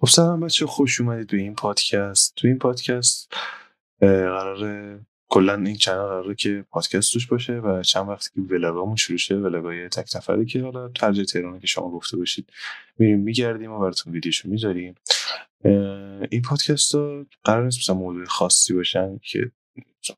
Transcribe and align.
خب 0.00 0.06
سلام 0.06 0.40
بچه 0.40 0.66
خوش 0.66 1.00
اومدید 1.00 1.26
به 1.26 1.36
این 1.36 1.54
پادکست. 1.54 2.34
تو 2.36 2.48
این 2.48 2.58
پادکست 2.58 3.32
قراره 4.00 5.00
کلا 5.28 5.54
این 5.54 5.76
چنل 5.76 5.94
قراره 5.94 6.34
که 6.34 6.64
پادکست 6.70 7.12
توش 7.12 7.26
باشه 7.26 7.52
و 7.52 7.82
چند 7.82 8.08
وقتی 8.08 8.28
که 8.34 8.54
ولاگامون 8.54 8.96
شروع 8.96 9.18
شه 9.18 9.34
ولاگای 9.34 9.88
تک 9.88 10.16
نفره 10.16 10.44
که 10.44 10.62
حالا 10.62 10.88
ترجیح 10.88 11.24
تهران 11.24 11.60
که 11.60 11.66
شما 11.66 11.90
گفته 11.90 12.16
باشید 12.16 12.50
میریم 12.98 13.20
میگردیم 13.20 13.72
و 13.72 13.78
براتون 13.78 14.12
ویدیوشو 14.12 14.48
می‌ذاریم. 14.48 14.94
این 16.30 16.42
پادکست 16.48 16.94
ها 16.94 17.26
قرار 17.44 17.64
نیست 17.64 17.78
مثلا 17.78 17.96
موضوع 17.96 18.24
خاصی 18.24 18.74
باشن 18.74 19.18
که 19.22 19.50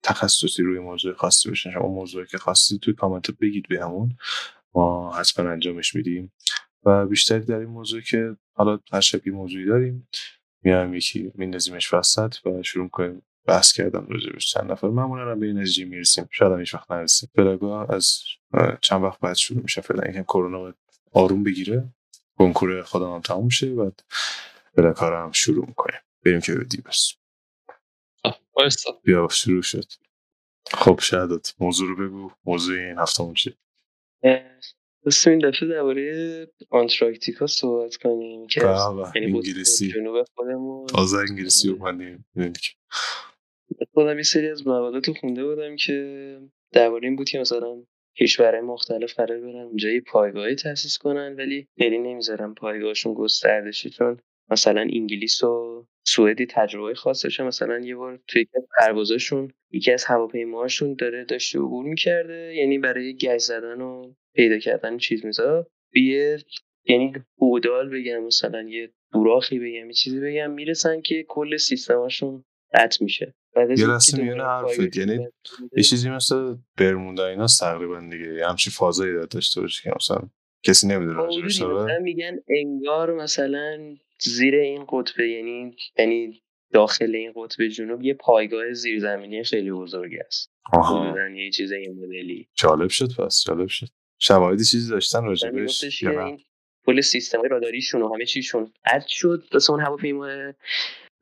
تخصصی 0.02 0.62
روی 0.62 0.78
موضوع 0.78 1.14
خاصی 1.14 1.48
باشن. 1.48 1.70
شما 1.70 1.88
موضوعی 1.88 2.26
که 2.26 2.38
خاصی 2.38 2.78
توی 2.78 2.94
کامنت 2.94 3.30
بگید 3.30 3.68
بهمون 3.68 4.16
ما 4.74 5.14
حتما 5.16 5.50
انجامش 5.50 5.94
میدیم. 5.94 6.32
و 6.84 7.06
بیشتری 7.06 7.44
در 7.44 7.58
این 7.58 7.68
موضوع 7.68 8.00
که 8.00 8.36
حالا 8.54 8.78
هر 8.92 9.00
شبیه 9.00 9.32
موضوعی 9.32 9.66
داریم 9.66 10.08
میایم 10.62 10.94
یکی 10.94 11.32
میندازیمش 11.34 11.94
وسط 11.94 12.34
و 12.46 12.62
شروع 12.62 12.88
کنیم 12.88 13.22
بحث 13.44 13.72
کردن 13.72 14.06
راجبش 14.06 14.52
چند 14.52 14.72
نفر؟ 14.72 14.88
معمولا 14.88 15.30
هم 15.30 15.40
به 15.40 15.46
این 15.46 15.58
نتیجه 15.58 15.84
می‌رسیم. 15.84 16.28
شاید 16.30 16.52
هم 16.52 16.58
هیچ 16.58 16.74
وقت 16.74 16.90
نرسیم. 16.90 17.30
از 17.88 18.22
چند 18.82 19.02
وقت 19.02 19.20
بعد 19.20 19.36
شروع 19.36 19.62
میشه. 19.62 19.80
فعلا 19.80 20.10
یکم 20.10 20.22
کرونا 20.22 20.74
آروم 21.12 21.42
بگیره. 21.42 21.94
کنکور 22.38 22.82
خودم 22.82 23.14
هم 23.14 23.20
تموم 23.20 23.48
شه 23.48 23.74
بعد 23.74 24.02
بلا 24.74 24.92
هم 25.24 25.32
شروع 25.32 25.66
می‌کنیم. 25.66 26.00
بریم 26.24 26.40
که 26.40 26.54
بدی 26.54 26.82
بس 26.82 27.14
بیا 29.02 29.28
شروع 29.30 29.62
شد. 29.62 29.84
خب 30.72 31.00
شهدت 31.02 31.54
موضوع 31.60 31.88
رو 31.88 31.96
بگو. 31.96 32.30
موضوع 32.44 32.78
این 32.78 32.98
هفته 32.98 33.32
چیه؟ 33.34 33.56
دوستم 35.04 35.30
این 35.30 35.38
دفعه 35.38 35.68
درباره 35.68 36.46
آنتراکتیکا 36.70 37.46
صحبت 37.46 37.96
کنیم 37.96 38.46
که 38.46 38.60
یعنی 39.14 39.32
انگلیسی. 39.32 39.92
جنوب 39.92 40.24
خودمون 40.34 40.86
تازه 40.86 41.18
انگلیسی 41.18 41.68
اومدیم 41.70 42.24
خودم 43.94 44.16
یه 44.16 44.22
سری 44.22 44.48
از 44.50 44.66
مقالات 44.66 45.08
رو 45.08 45.14
خونده 45.14 45.44
بودم 45.44 45.76
که 45.76 46.38
درباره 46.72 47.08
این 47.08 47.16
بود 47.16 47.28
که 47.28 47.38
مثلا 47.38 47.82
کشورهای 48.20 48.60
مختلف 48.60 49.14
قرار 49.14 49.40
برن 49.40 49.64
اونجا 49.64 49.88
یه 49.88 50.00
پایگاهی 50.00 50.54
تاسیس 50.54 50.98
کنن 50.98 51.34
ولی 51.38 51.68
خیلی 51.78 51.98
نمی‌ذارن 51.98 52.54
پایگاهشون 52.54 53.14
گسترده 53.14 53.72
چون 53.72 54.20
مثلا 54.50 54.80
انگلیس 54.80 55.44
و 55.44 55.86
سوئدی 56.06 56.46
تجربه 56.46 56.94
خاصش 56.94 57.40
مثلا 57.40 57.78
یه 57.78 57.96
بار 57.96 58.20
توی 58.28 58.42
یکی 58.42 58.50
از 58.56 58.64
پروازاشون 58.78 59.52
یکی 59.72 59.92
از 59.92 60.04
هواپیماهاشون 60.04 60.94
داره 60.94 61.24
داشته 61.24 61.58
عبور 61.58 61.84
می‌کرده 61.84 62.54
یعنی 62.54 62.78
برای 62.78 63.16
گشت 63.16 63.38
زدن 63.38 63.80
و 63.80 64.14
پیدا 64.34 64.58
کردن 64.58 64.98
چیز 64.98 65.24
میزا 65.24 65.66
یه 65.94 66.38
یعنی 66.84 67.12
بودال 67.36 67.88
بگم 67.88 68.24
مثلا 68.24 68.62
یه 68.62 68.90
دوراخی 69.12 69.58
بگم 69.58 69.86
یه 69.86 69.92
چیزی 69.92 70.20
بگم 70.20 70.50
می‌رسن 70.50 71.00
که 71.00 71.24
کل 71.28 71.56
سیستماشون 71.56 72.44
قطع 72.74 73.04
میشه. 73.04 73.34
یه 73.56 73.86
لحظه 73.86 74.22
میونه 74.22 74.44
حرفت 74.44 74.96
یعنی 74.96 75.26
یه 75.76 75.82
چیزی 75.82 76.10
مثل 76.10 76.56
برموندا 76.76 77.26
اینا 77.26 77.46
تقریبا 77.60 78.00
دیگه. 78.00 78.46
همچی 78.48 78.70
فازایی 78.70 79.26
داشته 79.30 79.60
باشه 79.60 79.82
که 79.82 79.96
مثلا 79.96 80.28
کسی 80.62 80.88
نمی‌دونه 80.88 81.16
راجبش 81.16 81.62
میگن 82.02 82.38
انگار 82.48 83.14
مثلا 83.14 83.96
زیر 84.20 84.54
این 84.54 84.84
قطبه 84.88 85.28
یعنی 85.28 85.76
یعنی 85.98 86.42
داخل 86.72 87.14
این 87.14 87.32
قطب 87.36 87.66
جنوب 87.66 88.02
یه 88.02 88.14
پایگاه 88.14 88.72
زیرزمینی 88.72 89.44
خیلی 89.44 89.70
بزرگی 89.70 90.18
است 90.18 90.52
آها. 90.72 91.28
یه 91.30 91.50
چیز 91.50 91.72
این 91.72 92.04
مدلی. 92.04 92.48
جالب 92.54 92.88
شد 92.88 93.08
پس 93.18 93.44
جالب 93.46 93.68
شد. 93.68 93.86
شواهدی 94.18 94.64
چیزی 94.64 94.90
داشتن 94.90 95.24
راجبش 95.24 95.84
کل 96.86 97.00
سیستم 97.00 97.42
راداریشون 97.42 98.02
و 98.02 98.14
همه 98.14 98.24
چیشون 98.24 98.72
قطع 98.86 99.08
شد 99.08 99.44
واسه 99.52 99.70
اون 99.70 99.80
هواپیما. 99.80 100.52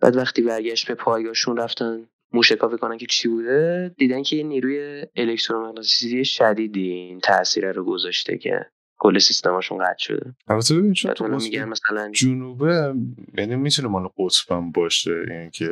بعد 0.01 0.17
وقتی 0.17 0.43
برگشت 0.43 0.89
به 0.89 0.95
پایگاهشون 0.95 1.57
رفتن 1.57 2.09
موشکافی 2.33 2.77
کنن 2.77 2.99
که 2.99 3.07
چی 3.07 3.29
بوده 3.29 3.95
دیدن 3.97 4.23
که 4.23 4.37
یه 4.37 4.43
نیروی 4.43 5.07
الکترومغناطیسی 5.17 6.25
شدیدی 6.25 6.91
این 6.91 7.21
تاثیر 7.21 7.73
رو 7.73 7.85
گذاشته 7.85 8.39
که 8.39 8.67
کل 8.99 9.19
سیستماشون 9.19 9.79
قطع 9.79 9.99
شده. 9.99 10.35
البته 10.49 10.75
ببین 10.75 10.93
چون 10.93 11.15
تو 11.15 11.29
میگن 11.29 11.65
مثلا 11.65 12.11
جنوبه 12.13 12.95
یعنی 13.39 13.57
می‌تونه 13.57 13.89
مال 13.89 14.09
قطبم 14.19 14.71
باشه 14.71 15.25
این 15.31 15.51
که 15.51 15.69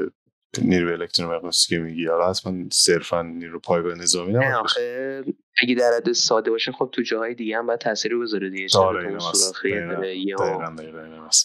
نیروی 0.62 0.92
الکترومغناطیسی 0.92 1.68
که 1.68 1.78
میگی. 1.78 2.06
حالا 2.06 2.30
حتما 2.30 2.64
صرفا 2.72 3.22
نیرو 3.22 3.60
پایگاه 3.60 3.94
نظامی 3.94 4.32
نه 4.32 4.54
آخه 4.54 5.24
اگه 5.62 5.74
در 5.74 5.92
حد 5.96 6.12
ساده 6.12 6.50
باشه 6.50 6.72
خب 6.72 6.88
تو 6.92 7.02
جاهای 7.02 7.34
دیگه 7.34 7.58
هم 7.58 7.66
باید 7.66 7.80
تاثیر 7.80 8.18
بذاره 8.18 8.50
دیگه. 8.50 8.68
چرا 8.68 8.92
داره 8.92 9.18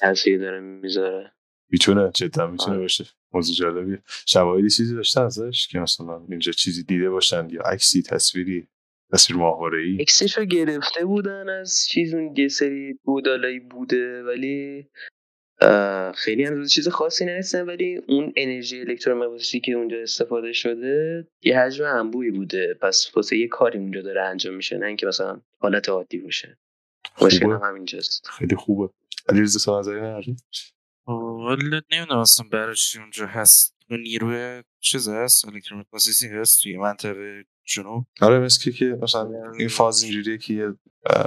تاثیر 0.02 0.40
داره 0.40 0.60
می‌ذاره. 0.60 1.32
می‌تونه 1.70 2.12
جدا 2.14 2.48
می‌تونه 2.48 2.74
آره. 2.74 2.82
باشه. 2.82 3.06
موضوع 3.34 3.56
جالبیه. 3.56 4.04
شواهدی 4.26 4.70
چیزی 4.70 4.96
داشته 4.96 5.22
ازش 5.22 5.68
که 5.68 5.80
مثلا 5.80 6.22
اینجا 6.30 6.52
چیزی 6.52 6.84
دیده 6.84 7.10
باشن 7.10 7.50
یا 7.50 7.62
عکسی 7.62 8.02
تصویری 8.02 8.68
تصویر 9.14 9.40
ماهواره 9.40 9.80
ای 9.80 9.98
عکسش 10.02 10.38
رو 10.38 10.46
گرفته 10.46 11.06
بودن 11.06 11.50
از 11.50 11.88
چیز 11.90 12.14
اون 12.14 12.36
یه 12.38 12.48
سری 12.48 13.00
بودالایی 13.04 13.60
بوده 13.60 14.24
ولی 14.24 14.88
خیلی 16.16 16.44
هم 16.44 16.66
چیز 16.66 16.88
خاصی 16.88 17.26
نرسیدن 17.26 17.66
ولی 17.66 17.96
اون 18.08 18.34
انرژی 18.36 18.80
الکترومغناطیسی 18.80 19.60
که 19.60 19.72
اونجا 19.72 19.98
استفاده 19.98 20.54
شده 20.54 21.28
یه 21.44 21.60
حجم 21.60 21.86
انبوهی 21.86 22.32
بوده. 22.32 22.78
پس 22.82 23.12
واسه 23.16 23.38
یه 23.38 23.48
کاری 23.48 23.80
اونجا 23.80 24.02
داره 24.02 24.22
انجام 24.22 24.56
میشه 24.56 24.78
نه 24.78 24.86
اینکه 24.86 25.08
مثلا 25.08 25.42
حالت 25.60 25.90
عادی 25.90 26.18
باشه. 26.18 26.58
مشکل 27.22 27.46
هم 27.46 27.62
همینجاست. 27.64 28.28
خیلی 28.28 28.56
خوبه. 28.56 28.94
علیرضا 29.30 29.80
نداری 29.80 30.36
والا 31.08 31.82
نمی‌دونم 31.92 32.20
اصلا 32.20 32.48
برای 32.52 32.76
چی 32.76 33.00
اونجا 33.00 33.26
هست. 33.26 33.76
نیروی 33.90 34.64
چیز 34.80 35.10
هست؟ 35.10 35.48
الکترومغناطیسی 35.48 36.28
هست 36.28 36.64
توی 36.64 36.78
منطقه 36.78 37.46
جنوب. 37.66 38.06
آره 38.22 38.40
مثل 38.40 38.72
که 38.72 38.86
مثلا 38.86 39.32
این 39.60 39.68
فاز 39.68 40.04
اینجوریه 40.04 40.38
که 40.38 40.54
یه 40.54 40.74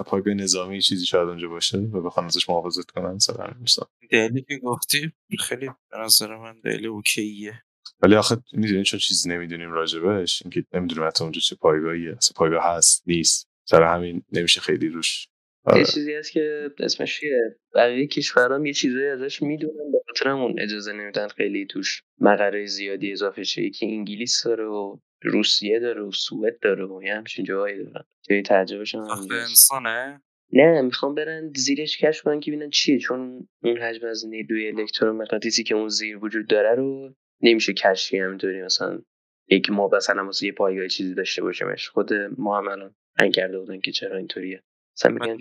پایگاه 0.06 0.34
نظامی 0.34 0.80
چیزی 0.80 1.06
شاید 1.06 1.28
اونجا 1.28 1.48
باشه 1.48 1.78
و 1.78 2.02
بخوان 2.02 2.26
ازش 2.26 2.48
محافظت 2.48 2.90
کنن 2.90 3.18
سر 3.18 3.54
مثلا. 3.62 3.84
دلیلی 4.10 4.42
که 4.42 4.56
گفتی 4.56 5.12
خیلی 5.38 5.66
به 5.66 5.98
نظر 6.04 6.36
من 6.36 6.60
دلیل 6.60 6.86
اوکیه. 6.86 7.62
ولی 8.00 8.14
آخه 8.14 8.36
می‌دونیم 8.52 8.82
چون 8.82 9.00
چیزی 9.00 9.30
نمی‌دونیم 9.30 9.72
راجبش 9.72 10.42
اینکه 10.42 10.64
نمی‌دونیم 10.74 11.06
حتی 11.06 11.24
اونجا 11.24 11.40
چه 11.40 11.56
پایگاهیه 11.56 12.16
اصلا 12.16 12.32
پایگاه 12.36 12.64
هست 12.64 13.02
نیست. 13.06 13.48
سر 13.68 13.82
همین 13.82 14.22
نمیشه 14.32 14.60
خیلی 14.60 14.88
روش. 14.88 15.28
آره. 15.64 15.78
یه 15.78 15.84
چیزی 15.84 16.14
هست 16.14 16.32
که 16.32 16.70
اسمش 16.78 17.20
چیه؟ 17.20 17.58
بقیه 17.74 18.06
کشورام 18.06 18.66
یه 18.66 18.72
چیزایی 18.72 19.06
ازش 19.06 19.42
می‌دونن 19.42 19.92
به 19.92 19.98
خاطر 20.06 20.28
اون 20.28 20.60
اجازه 20.60 20.92
نمیدن 20.92 21.28
خیلی 21.28 21.66
توش 21.66 22.02
مقره 22.20 22.66
زیادی 22.66 23.12
اضافه 23.12 23.44
شه 23.44 23.70
که 23.70 23.86
انگلیس 23.86 24.42
داره 24.44 24.64
و 24.64 24.98
روسیه 25.24 25.80
داره 25.80 26.02
و 26.02 26.10
سوئد 26.10 26.58
داره 26.58 26.86
و 26.86 27.02
یه 27.02 27.14
همچین 27.14 27.44
جاهایی 27.44 27.84
دارن. 27.84 28.04
که 28.22 28.42
تجربهشون 28.46 29.10
انسانه؟ 29.30 30.22
نه 30.52 30.82
می‌خوام 30.82 31.14
برن 31.14 31.52
زیرش 31.56 31.98
کشف 31.98 32.22
کنن 32.22 32.40
که 32.40 32.50
ببینن 32.50 32.70
چیه 32.70 32.98
چون 32.98 33.48
اون 33.62 33.78
حجم 33.78 34.06
از 34.06 34.26
نیروی 34.26 34.68
الکترومغناطیسی 34.68 35.64
که 35.64 35.74
اون 35.74 35.88
زیر 35.88 36.24
وجود 36.24 36.46
داره 36.46 36.74
رو 36.74 37.14
نمیشه 37.40 37.72
کشفی 37.72 38.18
همینطوری 38.18 38.62
مثلا 38.62 39.02
یک 39.48 39.70
ما 39.70 39.90
مثلا 39.92 40.24
واسه 40.24 40.46
یه 40.46 40.52
پایگاه 40.52 40.88
چیزی 40.88 41.14
داشته 41.14 41.42
باشیمش. 41.42 41.88
خود 41.88 42.12
ما 42.38 42.58
هم 42.58 42.68
الان 42.68 43.30
کرده 43.30 43.58
بودن 43.58 43.80
که 43.80 43.92
چرا 43.92 44.16
اینطوریه. 44.16 44.62
مثلا 44.96 45.12
میگن 45.12 45.38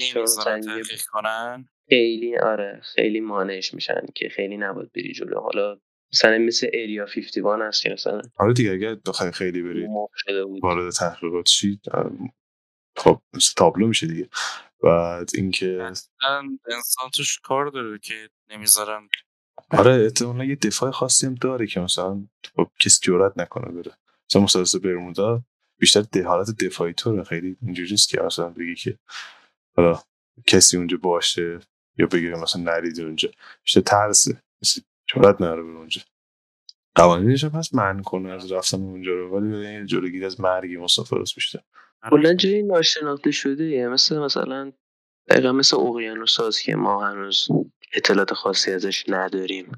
خیلی 1.89 2.37
آره 2.37 2.79
خیلی 2.83 3.19
مانعش 3.19 3.73
میشن 3.73 4.05
که 4.15 4.29
خیلی 4.29 4.57
نباید 4.57 4.91
بری 4.91 5.13
جلو. 5.13 5.39
حالا 5.39 5.79
مثلا 6.13 6.37
مثل 6.37 6.67
ایریا 6.73 7.05
51 7.05 7.67
هست 7.67 7.83
که 7.83 7.89
مثلا 7.89 8.21
آره 8.37 8.53
دیگه 8.53 8.71
اگه 8.71 8.95
بخوای 9.07 9.31
خیلی 9.31 9.61
بری 9.61 9.87
وارد 10.63 10.93
تحقیقات 10.93 11.47
شید 11.47 11.81
خب 12.95 13.21
مثل 13.33 13.53
تابلو 13.57 13.87
میشه 13.87 14.07
دیگه. 14.07 14.29
بعد 14.83 15.29
اینکه 15.33 15.77
انسان 16.71 17.09
توش 17.13 17.39
کار 17.39 17.67
داره 17.67 17.99
که 17.99 18.29
نمی‌ذارن. 18.49 19.09
آره 19.69 20.03
احتمالا 20.03 20.43
یه 20.45 20.55
دفاع 20.55 20.91
خاصی 20.91 21.27
هم 21.27 21.35
داره 21.35 21.67
که 21.67 21.79
مثلا 21.79 22.27
خب 22.55 22.67
کسی 22.79 22.99
جرات 23.01 23.37
نکنه 23.37 23.71
بره. 23.71 23.97
مثلا 24.29 24.41
مسلسل 24.41 24.79
برمودا 24.79 25.43
بیشتر 25.79 26.01
ده 26.01 26.23
حالت 26.23 26.63
دفاعی 26.65 26.93
طوره. 26.93 27.23
خیلی 27.23 27.57
اینجوری 27.61 27.91
نیست 27.91 28.09
که 28.09 28.21
مثلا 28.21 28.49
بگی 28.49 28.75
که 28.75 28.97
حالا 29.75 29.99
کسی 30.47 30.77
اونجا 30.77 30.97
باشه 30.97 31.59
یا 31.97 32.07
بگیره 32.07 32.39
مثلا 32.39 32.61
نرید 32.61 32.99
اونجا. 32.99 33.29
بیشتر 33.63 33.81
ترسه. 33.81 34.41
مثل 34.61 34.81
جرات 35.07 35.41
نره 35.41 35.61
اونجا. 35.61 36.01
قوانینش 36.95 37.43
هم 37.43 37.49
هست 37.49 37.75
من 37.75 38.01
کنه 38.01 38.31
از 38.31 38.51
رفتن 38.51 38.77
اونجا 38.81 39.11
رو 39.11 39.39
ولی 39.39 39.85
جلوگیری 39.85 40.25
از 40.25 40.41
مرگی 40.41 40.77
مسافر 40.77 41.19
است 41.19 41.35
بیشتر. 41.35 41.59
کلا 42.09 42.33
جایی 42.33 42.63
ناشناخته 42.63 43.31
شده؟ 43.31 43.63
یه 43.63 43.87
مثل 43.87 44.19
مثلا 44.19 44.71
دقیقا 45.29 45.51
مثل 45.51 45.77
اقیانوس 45.77 46.61
که 46.63 46.75
ما 46.75 47.07
هنوز 47.07 47.47
اطلاعات 47.93 48.33
خاصی 48.33 48.71
ازش 48.71 49.05
نداریم. 49.07 49.71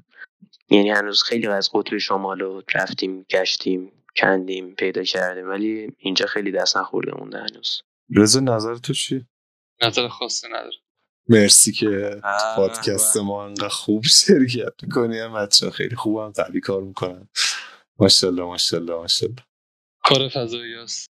یعنی 0.70 0.90
هنوز 0.90 1.22
خیلی 1.22 1.46
از 1.46 1.70
قطب 1.72 1.98
شمال 1.98 2.40
رو 2.40 2.62
رفتیم 2.74 3.22
گشتیم 3.22 3.92
کندیم 4.16 4.74
پیدا 4.74 5.02
کردیم 5.02 5.48
ولی 5.48 5.92
اینجا 5.98 6.26
خیلی 6.26 6.52
دست 6.52 6.76
نخورده 6.76 7.12
مونده 7.18 7.38
هنوز. 7.38 7.82
رضا 8.16 8.40
نظر 8.40 8.74
تو 8.74 8.92
چی؟ 8.92 9.26
نظر 9.82 10.08
خاصی 10.08 10.46
نداره. 10.46 10.76
مرسی 11.28 11.72
که 11.72 12.20
پادکست 12.56 13.16
ما 13.16 13.44
انقدر 13.44 13.68
خوب 13.68 14.04
شرکت 14.04 14.72
می‌کنی. 14.82 15.18
هم 15.18 15.34
بچه 15.34 15.70
خیلی 15.70 15.96
خوب 15.96 16.18
هم 16.18 16.30
قوی 16.30 16.60
کار 16.60 16.82
می‌کنن. 16.82 17.28
ماشاءالله 17.98 18.42
ماشاءالله 18.44 18.94
ماشاءالله. 18.94 19.42
کار 20.04 20.28
فضایی 20.28 20.74
هست. 20.74 21.10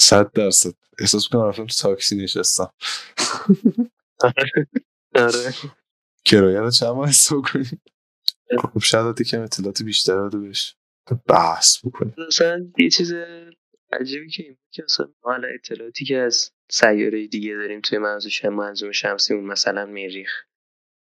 صد 0.00 0.32
درصد. 0.32 0.74
احساس 0.98 1.28
کنم 1.28 1.42
رفتم 1.42 1.66
تو 1.66 1.74
تاکسی 1.74 2.16
نشستم. 2.16 2.72
آره. 5.14 5.54
کرایه 6.24 6.60
رو 6.60 6.70
چند 6.70 6.88
ماه 6.88 7.08
حساب 7.08 7.42
کنیم 7.52 7.82
خب 8.62 8.78
شاید 8.78 9.22
کم 9.22 9.42
اطلاعات 9.42 9.82
بیشتر 9.82 10.14
رو 10.16 10.40
بهش. 10.40 10.76
بحث 11.28 11.86
بکنیم. 11.86 12.14
مثلا 12.28 12.66
یه 12.78 12.90
چیز 12.90 13.12
عجیبی 14.00 14.28
که 14.28 14.42
این 14.42 14.56
که 14.70 14.82
مثلا 14.82 15.06
ما 15.06 15.32
حالا 15.32 15.48
اطلاعاتی 15.48 16.04
که 16.04 16.16
از 16.18 16.50
سیاره 16.70 17.26
دیگه 17.26 17.54
داریم 17.54 17.80
توی 17.80 17.98
منظوم 17.98 18.30
شم 18.30 18.48
منظوم 18.48 18.92
شمسیمون 18.92 19.44
مثلا 19.44 19.86
مریخ 19.86 20.30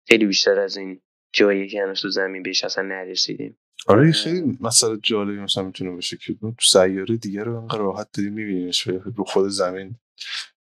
خیلی 0.07 0.25
بیشتر 0.25 0.59
از 0.59 0.77
این 0.77 1.01
جایی 1.33 1.67
که 1.67 1.81
هنوز 1.81 2.01
تو 2.01 2.09
زمین 2.09 2.43
بهش 2.43 2.63
اصلا 2.63 2.83
نرسیدیم. 2.83 3.57
آره 3.87 4.01
این 4.01 4.11
خیلی 4.11 4.57
مسئله 4.61 4.97
جالبی 5.03 5.39
مثلا 5.39 5.63
می‌تونه 5.63 5.91
باشه 5.91 6.17
که 6.17 6.33
تو 6.33 6.53
سیاره 6.61 7.17
دیگه 7.17 7.43
رو 7.43 7.55
انقدر 7.57 7.79
راحت 7.79 8.07
داری 8.17 8.29
میبینیش 8.29 8.81
رو 8.81 9.23
خود 9.23 9.47
زمین 9.47 9.95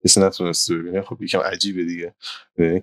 کسی 0.05 0.21
نتونسته 0.21 0.75
ببینه. 0.75 1.03
خب 1.03 1.23
یکم 1.23 1.39
عجیبه 1.39 1.85
دیگه. 1.85 2.15
یعنی 2.59 2.83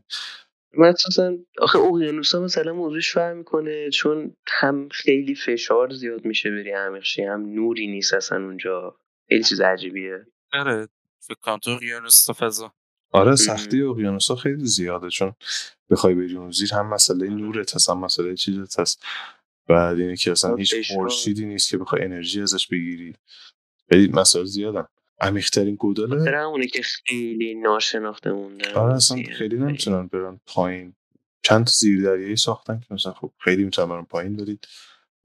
مخصوصا 0.78 1.38
آخه 1.58 1.80
اقیانوس 1.80 2.36
ها 2.36 2.42
مثلا 2.42 2.74
موضوعش 2.74 3.14
فرق 3.14 3.36
می‌کنه 3.36 3.90
چون 3.90 4.36
هم 4.48 4.90
خیلی 4.90 5.36
فشار 5.36 5.94
زیاد 5.94 6.26
میشه 6.26 6.52
بری 6.52 6.72
عمیق 6.72 7.04
هم 7.20 7.46
نوری 7.46 7.88
نیست 7.88 8.14
اصلا 8.14 8.46
اونجا. 8.46 9.00
خیلی 9.34 9.44
چیز 9.44 9.62
عجیبیه. 9.62 10.26
آره 10.54 10.88
فکر 11.20 11.38
کنم 11.42 11.58
تو 11.58 11.72
اقیانوس 11.72 12.30
فضا. 12.30 12.74
آره 13.12 13.36
سختی 13.36 13.82
اقیانوس 13.82 14.28
ها 14.28 14.36
خیلی 14.36 14.66
زیاده 14.66 15.10
چون 15.10 15.34
بخوای 15.90 16.14
بری 16.14 16.38
اون 16.38 16.52
زیر 16.52 16.74
هم 16.74 16.94
مسئله 16.94 17.28
نورت 17.28 17.76
هست 17.76 17.90
هم 17.90 17.98
مسئله 17.98 18.36
چیزت 18.36 18.80
هست. 18.80 19.04
بعد 19.68 20.00
اینه 20.00 20.16
که 20.16 20.32
اصلا 20.32 20.56
هیچ. 20.56 20.92
خورشیدی 20.92 21.46
نیست 21.46 21.70
که 21.70 21.78
بخوای 21.78 22.04
انرژی 22.04 22.42
ازش 22.42 22.68
بگیری. 22.68 23.16
خیلی 23.90 24.08
مسائل 24.08 24.46
زیادن. 24.46 24.86
عمیق‌ترین 25.22 25.76
گوداله 25.76 26.16
برای 26.16 26.46
همونه 26.46 26.68
که 26.68 26.82
خیلی 26.82 27.56
ناشناخته 27.56 28.32
مونده 28.32 28.74
آره 28.74 28.96
اصلا 28.96 29.24
خیلی. 29.38 29.58
نمی‌تونن 29.58 30.08
برن 30.08 30.40
پایین. 30.46 30.96
چند 31.44 31.66
تا 31.66 31.72
زیردریایی 31.72 32.36
ساختن 32.36 32.80
که 32.80 32.94
مثلا 32.94 33.14
خب 33.14 33.32
خیلی 33.40 33.64
می‌تونن 33.64 33.90
برن 33.90 34.04
پایین 34.04 34.40
ولی 34.40 34.60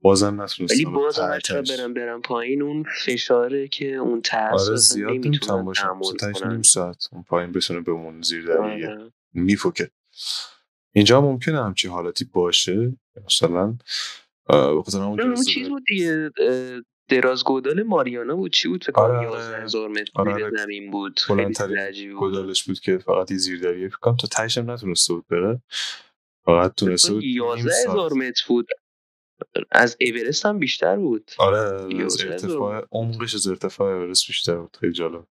بازم 0.01 0.27
ولی 0.27 0.43
نتونستن 0.43 0.91
باز 0.91 1.19
به 1.19 1.25
حتی. 1.25 1.53
برم 1.53 1.93
برم 1.93 2.21
پایین. 2.21 2.61
اون 2.61 2.85
فشاره 3.05 3.67
که 3.67 3.95
اون 3.95 4.21
ترس 4.21 4.67
آره 4.67 4.75
زیاد 4.75 5.11
تهش 6.19 6.39
کنن 6.41 6.51
نیم 6.51 6.61
ساعت 6.61 7.09
اون 7.11 7.23
پایین 7.23 7.51
بتونه 7.51 7.79
بمونه 7.79 8.21
زیردریایی 8.21 8.85
آره. 8.85 9.11
میفوکه. 9.33 9.91
اینجا 10.93 11.21
ممکنه 11.21 11.63
همچی 11.63 11.87
حالتی 11.87 12.25
باشه. 12.25 12.97
مثلا 13.25 13.77
اه، 14.49 14.75
به 14.75 14.83
خاطر 14.83 14.97
همون 14.97 15.21
اون. 15.21 15.43
چیز 15.43 15.69
بود 15.69 15.83
دیگه 15.87 16.31
اه، 16.39 16.81
درازگودال 17.09 17.83
ماریانا 17.83 18.35
بود. 18.35 18.51
چی 18.51 18.67
بود؟ 18.67 18.83
فکر 18.83 18.99
آره، 18.99 19.27
کنم 19.27 19.37
آره. 19.37 19.61
11000 19.61 19.89
متر 19.89 20.11
آره، 20.15 20.33
زیر 20.35 20.45
آره. 20.45 20.57
زمین 20.57 20.91
بود. 20.91 21.19
خیلی 21.19 22.07
بود. 22.09 22.19
گودالش 22.19 22.63
بود 22.63 22.79
که 22.79 22.97
فقط 22.97 23.31
یه 23.31 23.37
زیردریایی 23.37 23.89
فکر 23.89 23.97
کنم 23.97 24.15
تا 24.15 24.27
تهش 24.27 24.57
هم 24.57 24.71
نتونسته 24.71 25.13
بود 25.13 25.27
بره. 25.27 25.61
فقط 26.45 26.75
تونسته 26.75 27.13
بود 27.13 27.23
نیم 27.23 27.55
11000 27.55 28.09
ساعت. 28.09 28.11
متر 28.11 28.45
بود. 28.47 28.67
از 29.71 29.97
اورست 30.01 30.45
هم 30.45 30.59
بیشتر 30.59 30.95
بود. 30.95 31.31
آره 31.37 31.57
از 31.57 31.91
11 31.91 32.31
ارتفاع 32.31 32.87
عمقش 32.91 33.35
از 33.35 33.47
ارتفاع 33.47 33.93
اورست 33.95 34.27
بیشتر 34.27 34.55
بود. 34.55 34.77
خیلی 34.79 34.93
جالب. 34.93 35.27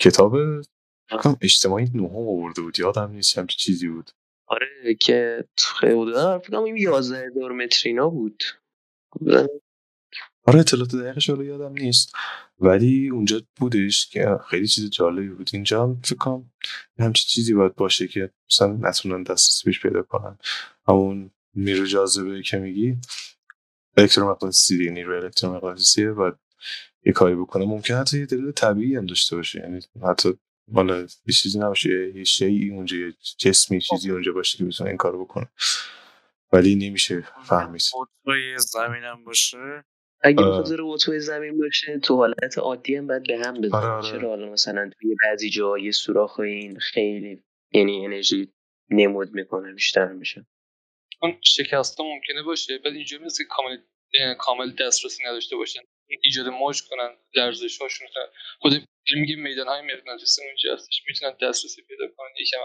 کتاب 0.00 0.36
اجتماعی 1.40 1.84
نهم 1.84 2.28
آورده 2.28 2.62
بود. 2.62 2.78
یادم 2.78 3.10
نیست 3.10 3.38
همچین 3.38 3.56
چیزی 3.58 3.88
بود. 3.88 4.10
آره 4.46 4.94
که 5.00 5.44
خیلی 5.80 5.94
بود. 5.94 6.14
فکر 6.14 6.50
کنم 6.50 6.62
این 6.62 6.76
11000 6.76 7.52
متر 7.52 7.88
اینا 7.88 8.08
بود. 8.08 8.42
آره 10.46 10.60
اطلاعات 10.60 10.96
دقیقش 10.96 11.30
حالا 11.30 11.44
یادم 11.44 11.72
نیست. 11.72 12.12
ولی 12.58 13.08
اونجا 13.08 13.40
بودش 13.56 14.08
که 14.08 14.38
خیلی 14.48 14.66
چیز 14.66 14.90
جالبی 14.90 15.28
بود. 15.28 15.50
اینجا 15.52 15.82
هم 15.82 16.00
فکر 16.04 16.16
کنم 16.16 16.50
همچین 16.98 17.28
چیزی 17.28 17.54
باید 17.54 17.74
باشه 17.74 18.08
که 18.08 18.30
مثلا 18.50 18.78
نتونن 18.80 19.22
دسترسی 19.22 19.64
بهش 19.64 19.80
پیدا 19.80 20.02
کنن. 20.02 20.38
همون 20.88 21.30
نیرو 21.58 21.86
جاذبه 21.86 22.42
که 22.42 22.58
میگی؟ 22.58 22.96
الکترومغناطیسی 23.96 24.78
دیگه 24.78 24.90
نیرو 24.90 25.24
الکترومغناطیسیه 25.24 26.12
باید 26.12 26.34
یه 27.06 27.12
کاری 27.12 27.34
بکنه. 27.34 27.64
ممکن 27.64 27.94
حتی 27.94 28.18
یه 28.18 28.26
دلیل 28.26 28.50
طبیعی 28.50 28.96
هم 28.96 29.06
داشته 29.06 29.36
باشه. 29.36 29.60
یعنی 29.60 29.80
حتی 30.10 30.38
مال 30.68 31.08
یه 31.26 31.34
چیزی 31.34 31.58
نباشه 31.58 32.12
یه 32.14 32.24
شیعی 32.24 32.70
اونجا 32.70 32.96
یه 32.96 33.12
جسمی 33.38 33.80
چیزی 33.80 34.10
اونجا 34.10 34.32
باشه 34.32 34.58
که 34.58 34.64
بتونه 34.64 34.90
این 34.90 34.96
کارو 34.96 35.24
بکنه. 35.24 35.48
ولی 36.52 36.74
نمیشه 36.74 37.24
فهمید. 37.44 37.82
قطبای 37.82 38.58
زمینم 38.58 39.24
باشه. 39.24 39.84
اگه 40.20 40.42
آره. 40.42 40.50
بخاطر 40.50 40.76
قطب 40.82 41.18
زمین 41.18 41.58
باشه 41.58 41.98
تو 41.98 42.16
حالت 42.16 42.58
عادی 42.58 42.96
هم 42.96 43.06
باید 43.06 43.22
به 43.22 43.38
هم 43.38 43.60
بزنه. 43.60 43.76
آره، 43.76 43.88
آره. 43.88 44.10
چرا 44.10 44.28
حالا 44.28 44.52
مثلا 44.52 44.90
توی 45.00 45.16
بعضی 45.22 45.50
جاهای 45.50 45.92
سوراخ 45.92 46.40
این 46.40 46.78
خیلی 46.78 47.42
یعنی 47.72 48.04
انرژی 48.04 48.52
نمود 48.90 49.34
می‌کنه 49.34 49.72
بیشتر 49.72 50.12
میشه. 50.12 50.46
اون 51.22 51.38
شکسته 51.42 52.02
ممکنه 52.02 52.42
باشه 52.42 52.78
بعد 52.78 52.92
اینجوری 52.94 53.24
مثل 53.24 53.44
که 53.44 53.48
کامل 53.50 53.76
کامل 54.38 54.72
دسترسی 54.80 55.22
نداشته 55.24 55.56
باشن. 55.56 55.80
ایجاد 56.22 56.46
موج 56.48 56.82
کنن 56.82 57.16
لرزش 57.34 57.78
هاشون 57.78 58.08
خود 58.60 58.72
میگه 59.14 59.36
میدان 59.36 59.66
های 59.66 59.82
مغناطیسی 59.82 60.42
اونجا 60.42 60.74
هستش 60.74 61.02
می‌تونن 61.08 61.36
دسترسی 61.42 61.82
پیدا 61.82 62.04
کنن 62.16 62.28
یکم. 62.40 62.58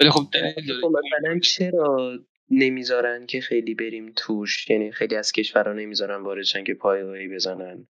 ولی 0.00 0.10
خب 0.10 0.22
دلیل 0.32 0.66
داره 0.66 0.80
خب 0.80 0.92
مثلا 1.22 1.38
چرا 1.38 2.18
نمی‌ذارن 2.50 3.26
که 3.26 3.40
خیلی 3.40 3.74
بریم 3.74 4.12
توش؟ 4.16 4.70
یعنی 4.70 4.92
خیلی 4.92 5.16
از 5.16 5.32
کشورها 5.32 5.72
نمی‌ذارن 5.72 6.22
وارد 6.22 6.42
شن 6.44 6.64
که 6.64 6.74
پایگاهی 6.74 7.28
بزنن. 7.28 7.88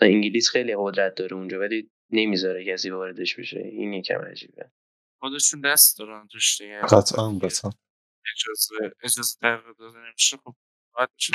و 0.00 0.04
انگلیس 0.04 0.50
خیلی 0.50 0.74
قدرت 0.78 1.14
داره 1.14 1.36
اونجا 1.36 1.58
ولی 1.60 1.90
نمی‌ذاره 2.10 2.64
کسی 2.64 2.90
واردش 2.90 3.36
بشه. 3.36 3.60
این 3.60 3.92
یکم 3.92 4.20
عجیبه. 4.20 4.70
خودشون 5.20 5.60
دست 5.60 5.98
دارن 5.98 6.28
توش 6.32 6.60
دیگه. 6.60 6.80
قطعا 6.80 7.38
قطعا. 7.42 7.70
اجازه 8.34 8.94
اجازه 9.02 9.38
داده 9.78 9.98
نمیشه 10.08 10.36
خب. 10.36 10.54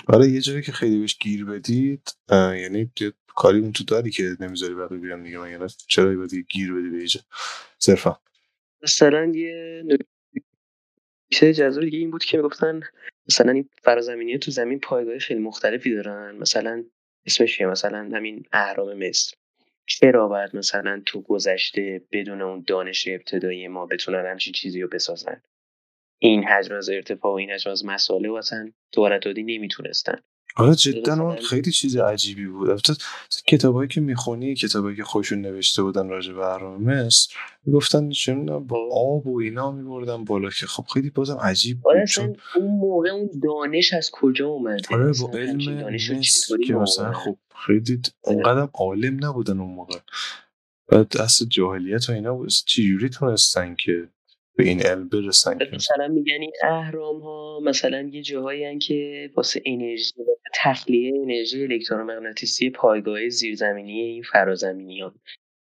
برای 0.08 0.30
یه 0.30 0.42
جایی 0.42 0.62
که 0.62 0.72
خیلی 0.72 1.00
بهش 1.00 1.18
گیر 1.18 1.46
بدید 1.46 2.10
یعنی 2.32 2.92
کاری 3.28 3.60
اون 3.60 3.72
تو 3.72 3.84
داری 3.84 4.12
که 4.12 4.38
نمی‌ذاری 4.40 4.76
بقیه 4.76 4.98
بیان 4.98 5.24
دیگه 5.24 5.38
نه؟ 5.38 5.68
چرا 5.88 6.16
باید 6.16 6.34
گیر 6.34 6.74
بدی 6.74 6.90
به 6.90 6.98
یه 6.98 7.08
جا؟ 7.08 7.22
صرفا. 7.78 8.20
مثلا 8.84 9.32
یه 9.36 9.84
نکته 11.32 11.54
جذاب 11.54 11.84
دیگه 11.84 11.98
این 11.98 12.12
بود 12.12 12.24
که 12.24 12.38
می‌گفتن 12.38 12.82
مثلا 13.28 13.52
این 13.52 13.70
فرازمینی 13.84 14.38
تو 14.38 14.52
زمین 14.52 14.80
پایگاه 14.80 15.18
خیلی 15.18 15.40
مختلفی 15.40 15.96
دارن. 15.96 16.36
مثلا 16.36 16.84
اسمش 17.26 17.58
چیه؟ 17.58 17.68
مثلا 17.68 18.10
همین 18.14 18.46
اهرام 18.52 19.08
مصر. 19.08 19.36
چرا 19.86 20.28
باید 20.28 20.56
مثلا 20.56 21.02
تو 21.06 21.22
گذشته 21.22 22.02
بدون 22.12 22.42
اون 22.42 22.64
دانش 22.68 23.08
ابتدایی 23.08 23.68
ما 23.68 23.86
بتونن 23.86 24.26
همچین 24.26 24.54
چیزی 24.54 24.82
رو 24.82 24.88
بسازن؟ 24.88 25.42
این 26.24 26.44
حجم 26.44 26.76
از 26.76 26.90
ارتفاع 26.90 27.32
و 27.32 27.36
این 27.36 27.52
حجم 27.52 27.72
از 27.72 27.86
مسائل 27.86 28.26
و 28.26 28.34
اصلا 28.34 28.72
دورتادی 28.92 29.44
نمی‌تونستن. 29.44 30.16
آره 30.56 30.76
جدا 30.76 31.14
اون 31.14 31.36
خیلی 31.36 31.72
چیز 31.72 31.98
عجیبی 31.98 32.48
بود. 32.48 32.70
البته 32.70 32.94
کتابایی 33.48 33.88
که 33.88 34.02
می‌خونی 34.02 34.56
کتابایی 34.56 34.96
که 34.96 35.04
خودشون 35.04 35.42
نوشته 35.42 35.84
بودن 35.84 36.10
راجع 36.10 36.34
به 36.34 36.46
اهرام 36.46 36.84
مصر 36.84 37.34
می‌گفتن 37.66 38.10
چه 38.10 38.34
با 38.36 38.90
آب 38.92 39.28
و 39.28 39.40
اینا 39.40 39.72
میبردن 39.72 40.24
بالا 40.24 40.50
که 40.50 40.66
خب 40.66 40.86
خیلی 40.94 41.10
بازم 41.10 41.38
عجیب 41.38 41.88
آره 41.88 42.00
بود 42.00 42.04
اصلا 42.04 42.26
چون 42.26 42.38
اون 42.56 42.72
موقع 42.72 43.10
اون 43.10 43.30
دانش 43.44 43.94
از 43.94 44.12
کجا 44.14 44.48
اومده؟ 44.48 44.96
آره 44.96 45.12
با 45.22 45.30
علم 45.34 45.82
دانش 45.82 46.12
مصر 46.12 46.58
که 46.68 46.74
مثلا؟ 46.74 47.14
خب 47.14 47.38
خیلی 47.66 48.02
اونقدر 48.22 48.70
عالم 48.74 49.26
نبودن 49.26 49.60
اون 49.60 49.74
موقع. 49.74 50.00
بعد 50.88 51.18
دست 51.18 51.44
جاهلیت 51.50 52.10
و 52.10 52.14
اینا 52.14 52.34
بود. 52.34 52.50
چجوری 52.50 53.10
تونستن 53.10 53.76
که 53.76 54.10
به 54.58 54.64
این 54.64 54.82
علم 54.82 55.10
برسن 55.10 55.58
مثلا 55.74 56.08
میگن 56.08 56.42
این 56.42 56.52
اهرام 56.64 57.22
ها 57.22 57.60
مثلا 57.64 58.02
یه 58.02 58.22
جاهایی 58.22 58.80
که 58.80 59.30
واسه 59.36 59.62
انرژی 59.66 60.14
تخلیه 60.56 61.14
انرژی 61.24 61.64
الکترومغناطیسی 61.64 62.70
پایگاه 62.70 63.30
زیرزمینی 63.30 64.02
این 64.02 64.24
فرازمینی 64.24 65.02
ها. 65.02 65.16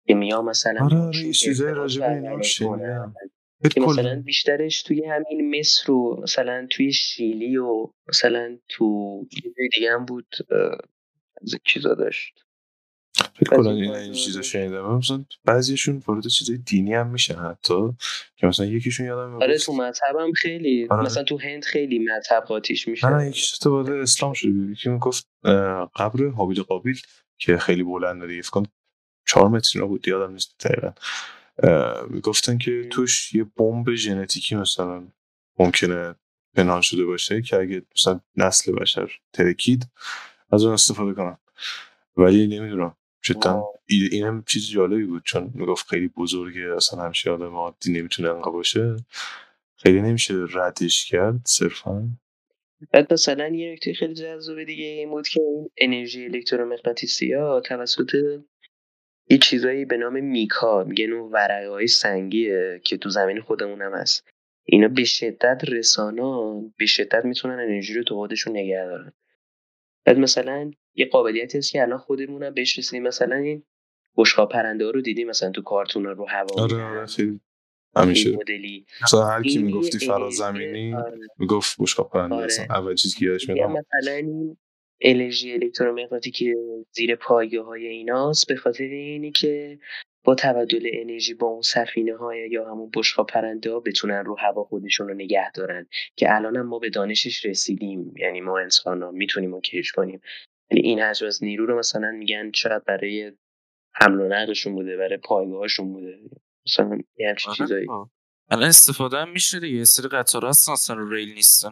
که 0.07 0.13
میان 0.13 0.46
مثلا 0.46 0.86
آره 0.86 0.98
آره 0.98 1.25
یه 1.25 1.34
چیزای 1.34 1.74
راجع 1.74 2.31
که 3.74 3.81
مثلا 3.81 4.22
بیشترش 4.25 4.84
توی 4.84 5.05
همین 5.05 5.60
مصر 5.60 5.91
و 5.91 6.19
مثلا 6.24 6.67
توی 6.69 6.91
شیلی 6.91 7.57
و 7.57 7.88
مثلا 8.07 8.57
تو 8.69 9.19
یه 9.46 9.69
دیگه 9.75 9.91
هم 9.91 10.05
بود 10.05 10.27
چیزا 11.65 11.93
داشت. 11.93 12.47
فکر 13.39 13.58
کنم 13.58 13.67
این 13.67 14.13
چیزا. 14.13 14.41
شنیدم. 14.41 14.96
مثلا 14.96 15.25
بعضیشون 15.46 16.03
وارد 16.08 16.27
چیزای 16.27 16.58
دینی 16.58 16.94
هم 16.94 17.08
میشن 17.08 17.36
حتی. 17.36 17.89
که 18.36 18.48
مثلا 18.48 18.65
یکیشون 18.65 19.06
یادم 19.06 19.36
آره 19.36 19.48
می‌گفت 19.48 19.65
تو 19.65 19.74
مذهب 19.74 20.15
هم 20.20 20.32
خیلی 20.32 20.88
آره. 20.89 21.03
مثلا 21.03 21.24
تو 21.24 21.38
هند 21.38 21.65
خیلی 21.65 22.00
مذهب 22.00 22.44
قاطیش 22.44 22.88
میشه. 22.88 23.08
نه 23.10 23.27
یکیش 23.27 23.58
تو 23.58 23.70
وارد 23.70 23.89
اسلام 23.89 24.34
شده 24.34 24.50
یکی 24.50 24.89
می‌گفت 24.89 25.27
قبر 25.96 26.27
حابیل 26.27 26.62
قابیل 26.62 27.01
که 27.38 27.58
خیلی 27.58 27.84
بلنده 27.84 28.27
دیگه 28.27 28.41
فکر 28.41 28.51
کنم 28.51 28.65
چهار 29.27 29.48
متر 29.48 29.72
اینا 29.75 29.88
بود 29.88 30.08
یادم 30.08 30.34
نیست 30.34 30.56
دقیقا. 30.60 30.91
می‌گفتن 32.10 32.58
که 32.58 32.88
توش 32.91 33.36
یه 33.36 33.44
بمب 33.44 33.96
ژنتیکی 33.96 34.56
مثلا 34.56 35.08
ممکنه 35.60 36.15
پنهان 36.56 36.82
شده 36.82 37.06
باشه 37.06 37.41
که 37.41 37.60
اگه 37.60 37.82
مثلا 37.96 38.20
نسل 38.36 38.72
بشر 38.72 39.12
ترکید 39.34 39.88
از 40.51 40.63
اون 40.63 40.74
استفاده 40.74 41.13
کنن. 41.13 41.38
ولی 42.17 42.48
نمی‌دونم. 42.48 42.97
جدا. 43.21 43.51
آه. 43.51 43.74
ای- 43.86 44.09
اینم 44.12 44.43
چیز 44.47 44.69
جالبی 44.69 45.05
بود 45.05 45.24
چون 45.25 45.51
می‌گفت 45.55 45.88
خیلی 45.88 46.07
بزرگه 46.07 46.75
اصلا 46.75 47.03
همشه 47.03 47.31
آدم 47.31 47.55
عادی 47.55 47.91
نمی‌تونه 47.91 48.29
انقدر 48.29 48.51
باشه. 48.51 48.95
خیلی 49.75 50.01
نمیشه 50.01 50.33
ردش 50.53 51.05
کرد 51.05 51.39
صرفا. 51.45 52.09
بعد 52.93 53.13
مثلا 53.13 53.47
یه 53.47 53.71
نکته 53.74 53.93
خیلی 53.93 54.13
جذاب 54.13 54.63
دیگه 54.63 54.86
این 54.86 55.09
بود 55.09 55.27
که 55.27 55.41
این 55.41 55.69
انرژی 55.77 56.25
الکترومغناطیسی 56.25 57.33
ها 57.33 57.62
توسط 57.62 58.15
یه 59.29 59.38
چیزایی 59.38 59.86
به 59.86 59.97
نام 59.97 60.24
میکا 60.24 60.83
میگن 60.83 61.13
اون 61.13 61.31
ورقه 61.31 61.69
های 61.69 61.88
سنگیه 61.88 62.81
که 62.83 62.97
تو 62.97 63.09
زمین 63.09 63.41
خودمون 63.41 63.81
هم 63.81 63.93
هست. 63.93 64.27
اینا 64.65 64.88
به 64.88 65.03
شدت 65.03 65.62
رسانان 65.67 66.74
به 66.77 66.86
شدت 66.86 67.25
می‌تونن 67.25 67.53
انرژی 67.59 67.93
رو 67.93 68.03
تو 68.03 68.15
خودشون 68.15 68.57
نگه 68.57 68.86
دارن. 68.86 69.13
بعد 70.08 70.18
مثلا 70.18 70.72
یه 70.96 71.06
قابلیتی 71.06 71.58
هست 71.58 71.72
که 71.72 71.82
الان 71.82 71.98
خودمون 71.98 72.44
هم 72.44 72.54
بهش 72.54 72.80
رسیدیم. 72.80 73.04
مثلا 73.04 73.36
این 73.36 73.64
بشقاب 74.18 74.50
پرنده 74.50 74.86
ها 74.86 74.92
رو 74.92 75.02
دیدی؟ 75.02 75.24
مثلا 75.24 75.52
تو 75.52 75.62
کارتون 75.62 76.06
رو 76.06 76.26
هوا 76.30 76.62
آره. 76.62 76.84
آره 76.84 77.06
خیلی 77.06 77.40
همیشه. 77.96 78.32
مدلی. 78.32 78.86
مثلا 79.04 79.26
هر 79.26 79.44
کی 79.44 79.58
می‌گفتی 79.58 80.00
فرازمینی 80.00 80.94
آره. 80.94 81.20
می‌گفت 81.38 81.76
بشقاب 81.80 82.10
پرنده 82.10 82.36
آره. 82.36 82.46
اصلا 82.46 82.66
اول 82.70 82.96
چیزی 82.96 83.20
که 83.20 83.26
یادش 83.26 83.50
یا 83.50 83.68
میاد 83.68 83.86
مثلا 84.00 84.14
این 84.14 84.58
انرژی 85.02 85.54
الکترومغناطیسی 85.54 86.54
زیر 86.92 87.16
پایه 87.16 87.62
های 87.62 87.88
ایناست 87.88 88.48
به 88.48 88.56
خاطر 88.56 88.84
اینی 88.84 89.32
که 89.32 89.80
با 90.27 90.36
تبادل 90.36 90.89
انرژی 90.93 91.34
با 91.34 91.48
اون 91.48 91.62
سفینه 91.62 92.17
های 92.17 92.50
یا 92.51 92.72
همون 92.72 92.91
بشقاب 92.96 93.27
پرنده 93.27 93.72
ها 93.72 93.79
بتونن 93.79 94.25
رو 94.25 94.38
هوا 94.39 94.63
خودشون 94.63 95.07
رو 95.07 95.13
نگه 95.13 95.51
دارن 95.51 95.88
که 96.15 96.36
الان 96.36 96.55
هم 96.55 96.65
ما 96.65 96.79
به 96.79 96.89
دانشش 96.89 97.46
رسیدیم. 97.46 98.13
یعنی 98.17 98.41
ما 98.41 98.60
انسان 98.60 99.03
ها 99.03 99.12
می‌تونیم 99.12 99.53
اوکیش 99.53 99.91
کنیم. 99.91 100.22
ولی 100.72 100.81
این 100.81 101.00
حجم 101.00 101.25
از 101.25 101.43
نیرو 101.43 101.65
رو 101.65 101.79
مثلا 101.79 102.12
میگن 102.12 102.51
شاید 102.55 102.86
برای 102.86 103.31
حمل 103.93 104.22
و 104.22 104.27
نقلشون 104.27 104.74
بوده 104.74 104.98
برای 104.98 105.17
پایگاهشون 105.17 105.93
بوده. 105.93 106.19
مثلا 106.67 107.00
یه 107.17 107.29
همچین 107.29 107.50
آره 107.50 107.57
چیزایی. 107.57 107.88
خب. 107.88 108.10
الان 108.50 108.69
استفاده 108.69 109.17
هم 109.17 109.31
میشه 109.31 109.60
دیگه. 109.60 109.86
سری 109.86 110.07
قطار 110.07 110.46
هستن 110.46 110.72
اصلا 110.72 111.10
ریل 111.10 111.34
نیستن. 111.34 111.72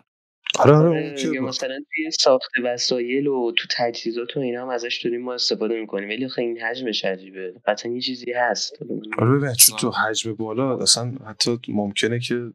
آره 0.59 0.75
آره 0.75 0.89
آره، 0.89 1.39
مثلا 1.39 1.79
توی 1.95 2.11
ساخت 2.11 2.51
وسایل 2.63 3.27
و 3.27 3.51
تو 3.57 3.67
تجهیزات 3.71 4.37
و 4.37 4.39
اینا 4.39 4.61
هم 4.61 4.69
ازش 4.69 5.01
داریم 5.03 5.21
ما 5.21 5.33
استفاده 5.33 5.81
می‌کنیم. 5.81 6.09
ولی 6.09 6.29
خیلی 6.29 6.47
این 6.47 6.61
حجمش 6.61 7.05
عجیبه. 7.05 7.53
قطعا 7.67 7.91
یه 7.91 8.01
چیزی 8.01 8.31
هست. 8.31 8.79
آره 9.17 9.37
ببین 9.37 9.53
چون 9.53 9.77
تو 9.77 9.91
حجم 9.91 10.33
بالا 10.33 10.77
اصلا 10.77 11.13
حتی 11.27 11.59
ممکنه 11.67 12.19
که 12.19 12.51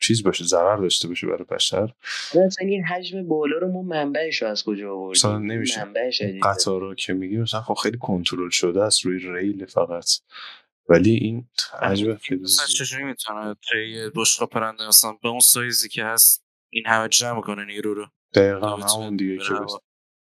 چیز 0.00 0.22
باشه 0.22 0.44
ضرر 0.44 0.76
داشته 0.76 1.08
باشه 1.08 1.26
برای 1.26 1.44
بشر. 1.50 1.92
اصلا 2.46 2.68
این 2.68 2.84
حجم 2.84 3.28
بالا 3.28 3.58
رو 3.58 3.72
ما 3.72 3.82
منبعش 3.82 4.42
رو 4.42 4.48
از 4.48 4.64
کجا 4.64 4.92
آوردیم؟ 4.92 5.10
مثلا 5.10 5.38
نمیشه. 5.38 5.84
منبعش 5.84 6.22
عجیبه. 6.22 6.48
قطارا 6.48 6.94
که 6.94 7.12
میگی 7.12 7.36
مثلا 7.36 7.60
خب 7.60 7.74
خیلی 7.74 7.98
کنترل 7.98 8.50
شده 8.50 8.82
است 8.82 9.06
روی 9.06 9.18
ریل 9.18 9.66
فقط. 9.66 10.10
ولی 10.88 11.14
این 11.14 11.44
حجم 11.82 12.14
خیلی 12.14 12.40
مثلا 12.40 12.66
زیاد. 12.66 12.88
چجوری 12.88 13.04
می‌تونه 13.04 13.56
توی 13.62 14.10
بشقاب 14.16 14.50
پرنده 14.50 14.88
مثلا 14.88 15.12
به 15.22 15.28
اون 15.28 15.40
سایزی 15.40 15.88
که 15.88 16.04
هست 16.04 16.43
این 16.74 16.86
همه 16.86 17.08
جمع 17.08 17.40
کنه 17.40 17.64
نیرو 17.64 17.94
رو 17.94 18.06
دقیقا 18.34 18.76
همون 18.76 19.16
دیگه 19.16 19.38
که 19.38 19.54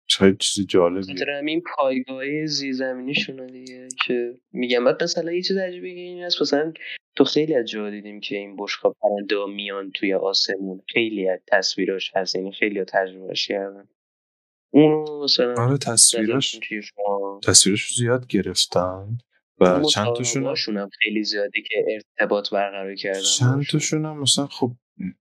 خیلی 0.10 0.36
چیز 0.40 0.68
جالبیه 0.68 1.04
خاطر 1.16 1.30
همین 1.30 1.62
پایگاه 1.76 2.46
زیرزمینیشونه 2.46 3.46
دیگه 3.48 3.88
که 4.06 4.34
میگم 4.52 4.86
بعد 4.86 5.04
مثلا 5.04 5.32
یه 5.32 5.42
چیز 5.42 5.58
عجیبه 5.58 5.94
که 5.94 6.00
این 6.00 6.24
هست 6.24 6.42
مثلا 6.42 6.74
تو 7.16 7.24
خیلی 7.24 7.56
از 7.56 7.66
جا 7.66 7.90
دیدیم 7.90 8.20
که 8.20 8.36
این 8.36 8.56
بشقاب 8.56 8.96
پرنده 9.02 9.38
ها 9.38 9.46
میان 9.46 9.92
توی 9.92 10.14
آسمون. 10.14 10.82
خیلی 10.94 11.30
از 11.30 11.40
تصویراش 11.48 12.12
هست 12.16 12.36
یعنی 12.36 12.52
خیلی 12.52 12.84
تجربهش 12.84 13.48
کردن. 13.48 13.88
اونو 14.74 15.24
مثلا 15.24 15.66
آره 15.66 15.78
تصویراش 15.78 16.60
رو 17.66 17.76
زیاد 17.96 18.28
گرفتن 18.28 19.18
و 19.60 19.84
چند 19.84 20.16
تاشون 20.16 20.78
هم- 20.78 20.90
خیلی 21.04 21.24
زیاده 21.24 21.62
که 21.62 21.86
ارتباط 21.88 22.50
برقرار 22.50 22.96
کردن 22.96 23.22
چند. 23.22 23.66
تاشون 23.72 24.06
هم 24.06 24.20
مثلا 24.20 24.48
خب 24.48 24.72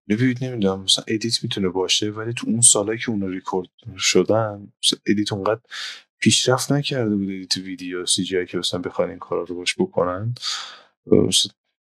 ببینید 0.08 0.44
نمی‌دونم 0.44 0.82
مثلا 0.82 1.04
ادیت 1.08 1.42
می‌تونه 1.42 1.68
باشه 1.68 2.10
ولی 2.10 2.32
تو 2.32 2.46
اون 2.46 2.60
سالایی 2.60 2.98
که 2.98 3.10
اونا 3.10 3.26
ریکورد 3.26 3.68
شدن 3.98 4.72
edit 5.06 5.32
اونقدر 5.32 5.60
پیشرفت 6.18 6.72
نکرده 6.72 7.16
بود 7.16 7.28
edit 7.28 7.56
ویدیو 7.56 8.06
CG 8.06 8.46
که 8.46 8.58
مثلا 8.58 8.80
بخوان 8.80 9.10
این 9.10 9.18
کارا 9.18 9.42
رو 9.42 9.56
باش 9.56 9.74
بکنن. 9.78 10.34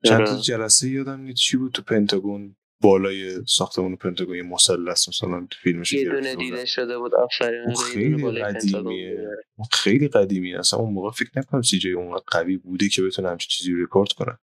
چند 0.06 0.28
آره. 0.28 0.42
جلسه 0.42 0.90
یادم 0.90 1.22
نیست 1.22 1.38
چی 1.38 1.58
بود 1.58 1.72
تو 1.72 1.82
پنتاگون 1.82 2.56
بالای 2.82 3.46
ساختمون 3.46 3.96
پنتاگون 3.96 4.36
یه 4.36 4.44
مثلث 4.44 5.10
مثلا 5.10 5.48
تو 5.50 5.58
فیلمش 5.62 5.94
یه 5.94 6.10
دونه. 6.10 6.36
دیده 6.36 6.66
شده 6.66 6.98
بود 6.98 7.16
آفرین 7.16 7.76
خیلی 7.76 8.42
قدیمیه. 8.42 9.28
خیلی 9.72 10.08
قدیمیه. 10.08 10.60
اصلا 10.60 10.80
اون 10.80 10.94
موقع 10.94 11.12
فکر 11.12 11.30
نکنم 11.36 11.62
CG 11.62 11.92
اونقدر 11.92 12.24
قوی 12.28 12.58
بوده 12.58 12.90
که 12.90 13.02
بتونه 13.02 13.30
همچین 13.30 13.48
چیزی 13.50 13.72
رو 13.72 13.84
رکورد 13.84 14.12
کنه. 14.12 14.38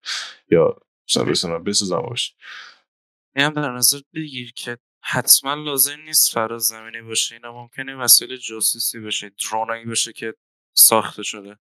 یا 0.51 0.77
مثلا 1.09 1.59
بسازن 1.59 2.01
باشه 2.01 2.35
این 3.37 3.45
هم 3.45 3.53
در 3.53 3.73
نظر 3.73 4.01
بگیر 4.15 4.53
که 4.53 4.79
حتما 5.03 5.55
لازم 5.55 6.01
نیست 6.01 6.33
فراز 6.33 6.63
زمینی 6.63 7.03
باشه. 7.03 7.35
اینا 7.35 7.53
ممکنه 7.53 7.97
وسایل 7.97 8.37
جاسوسی 8.37 9.01
باشه 9.01 9.31
درونایی 9.51 9.85
باشه 9.85 10.13
که 10.13 10.35
ساخته 10.75 11.23
شده. 11.23 11.57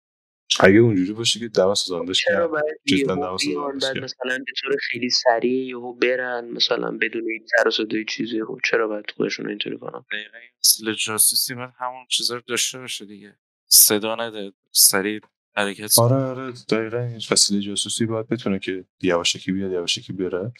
اگه 0.59 0.79
اونجوری 0.79 1.13
باشه 1.13 1.39
که 1.39 1.47
دوا 1.47 1.75
سازندش 1.75 2.25
باید 2.51 2.79
جدا 2.85 3.37
سازندش 3.37 4.03
مثلا 4.03 4.37
به 4.37 4.51
طور 4.61 4.71
خیلی 4.91 5.09
سریع 5.09 5.67
یهو 5.67 5.93
برن 5.93 6.45
مثلا 6.45 6.91
بدون 6.91 7.23
هیچ 7.31 7.43
سر 7.57 7.83
و 7.83 8.03
چیزی 8.03 8.43
خب 8.43 8.59
چرا 8.63 8.87
باید 8.87 9.11
خودشون 9.17 9.45
رو 9.45 9.49
اینطوری 9.49 9.77
کنن؟ 9.77 10.05
دقیقا 10.11 10.37
این 10.37 10.49
وسیله 10.63 10.95
جاسوسی 10.95 11.55
باید 11.55 11.73
همون 11.77 12.05
چیزا 12.09 12.35
رو 12.35 12.41
داشته 12.47 12.79
باشه 12.79 13.05
دیگه. 13.05 13.37
صدا 13.67 14.15
نده 14.15 14.53
سریع 14.71 15.21
حرکت. 15.57 15.99
آره 15.99 16.15
آره 16.15 16.53
دقیقا 16.69 16.99
این 16.99 17.21
وسیله 17.31 17.61
جاسوسی 17.61 18.05
باید 18.05 18.27
بتونه 18.27 18.59
که 18.59 18.85
یواشکی 19.01 19.51
بیاد 19.51 19.71
یواشکی 19.71 20.13
بره 20.13 20.51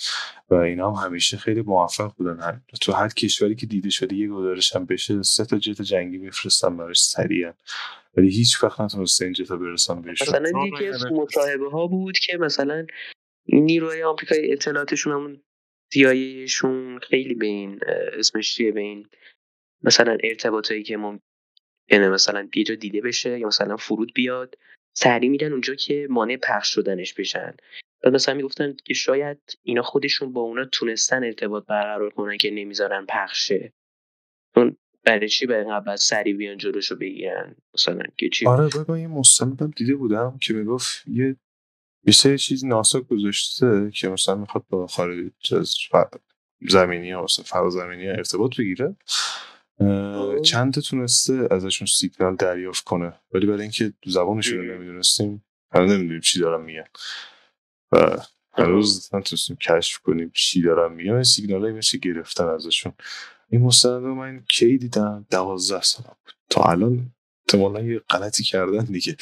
و 0.50 0.56
اینا 0.56 0.92
هم 0.92 1.06
همیشه 1.06 1.38
خیلی 1.38 1.62
موفق 1.62 2.14
بودن. 2.14 2.40
هم. 2.40 2.62
تو 2.82 2.92
هر 2.92 3.08
کشوری 3.10 3.56
که 3.56 3.66
دیده 3.66 3.90
شده 3.90 4.16
یه 4.16 4.28
گزارش 4.28 4.76
هم 4.76 4.86
بشه 4.86 5.24
سه 5.24 5.46
تا 5.46 5.58
جت 5.58 5.82
جنگی 5.82 6.18
میفرستن 6.18 6.78
براش 6.78 7.02
سریعا. 7.02 7.54
ولی 8.18 8.30
هیچ 8.30 8.64
وقت 8.64 8.82
نتونسته 8.82 9.26
این 9.26 9.34
جتا 9.34 9.58
برسن 9.58 10.02
بهشون 10.02 10.28
مثلا 10.28 10.68
یکی 10.68 10.88
از 10.88 11.06
مصاحبه 11.06 11.70
ها 11.70 11.88
بود 11.88 12.18
که 12.18 12.38
مثلا 12.38 12.86
این 13.46 13.66
نیروهای 13.66 14.04
آمریکایی 14.04 14.54
اطلاعاتشون 14.54 15.14
همون 15.14 15.42
دیایشون 15.92 17.00
خیلی 17.00 17.34
به 17.34 17.46
این 17.46 17.80
اسمش 18.20 18.56
چیه؟ 18.56 18.72
به 18.72 18.82
این 18.82 19.08
مثلا 19.84 20.18
ارتباطایی 20.24 20.84
که 20.84 20.98
ممکنه 20.98 22.10
مثلا 22.10 22.50
یه 22.56 22.64
جا 22.64 22.76
دیده 22.76 23.02
بشه 23.02 23.40
یا 23.40 23.48
مثلا 23.48 23.78
فرود 23.78 24.12
بیاد. 24.16 24.56
سریع 24.98 25.30
میدن 25.30 25.52
اونجا 25.52 25.76
که 25.76 26.08
مانع 26.10 26.38
پخش 26.38 26.74
شدنش 26.74 27.14
بشن. 27.14 27.56
و 28.04 28.12
مثلا 28.12 28.36
می‌گفتن 28.36 28.76
که 28.86 28.94
شاید 28.94 29.38
اینا 29.64 29.82
خودشون 29.82 30.34
با 30.34 30.42
اونا 30.42 30.66
تونستن 30.66 31.24
ارتباط 31.24 31.66
برقرار 31.66 32.10
کنن 32.10 32.38
که 32.38 32.52
نمی‌ذارن 32.52 33.06
پخشه. 33.10 33.74
چون 34.56 34.78
برای 35.04 35.30
چی 35.30 35.46
به 35.46 35.64
قبل 35.64 35.96
سریع 35.96 36.36
بیان 36.36 36.58
جلوشو 36.58 36.96
بگیرن؟ 36.96 37.56
مثلا 37.74 38.04
که 38.18 38.30
چی؟ 38.30 38.48
آره 38.48 38.70
بابا 38.76 39.00
یه 39.00 39.08
مستندم 39.08 39.72
دیده 39.76 39.96
بودم 39.96 40.38
که 40.42 40.54
می‌گفت 40.54 41.08
یه 41.08 41.36
سری 42.14 42.38
چیز 42.38 42.66
ناسا 42.66 43.02
گذاشته 43.02 43.92
که 43.94 44.10
مثلا 44.10 44.36
می‌خواد 44.36 44.66
با 44.70 44.88
خارج 44.88 45.32
از 45.52 45.76
زمینی 46.70 47.12
ها 47.12 47.24
مثلا 47.24 47.46
فرازمینی 47.46 48.08
ارتباط 48.08 48.58
بگیره. 48.58 48.96
چند 50.44 50.74
تا 50.74 50.82
تونسته 50.82 51.48
ازشون 51.52 51.88
سیگنال 51.88 52.36
دریافت 52.36 52.84
کنه؟ 52.84 53.14
ولی 53.34 53.46
برای 53.46 53.62
اینکه 53.62 53.94
زبانشون 54.06 54.58
رو. 54.58 54.76
نمی‌دونستیم 54.76 55.46
هنوز 55.72 55.92
نمی‌دونیم 55.92 56.22
چی 56.22 56.40
دارن 56.40 56.64
میگن. 56.64 56.88
و 57.92 58.18
هنوز 58.54 59.10
نتونستیم 59.14 59.56
کشف 59.56 60.00
کنیم 60.00 60.32
چی 60.34 60.62
دارن 60.62 60.94
میگن 60.94 61.24
سیگنال 61.24 61.62
هایی 61.62 61.74
مثل 61.74 61.98
گرفتن 61.98 62.48
ازشون. 62.48 62.94
این 63.50 63.62
مستند 63.62 64.04
من 64.04 64.44
کی 64.50 64.78
دیدم؟ 64.78 65.26
دوازده 65.32 65.82
سالم 65.82 66.16
بود. 66.26 66.34
تا 66.50 66.62
الان 66.62 67.12
احتمالا 67.42 67.82
یه 67.82 68.00
غلطی 68.00 68.44
کردن 68.44 68.86
دیگه. 68.86 69.18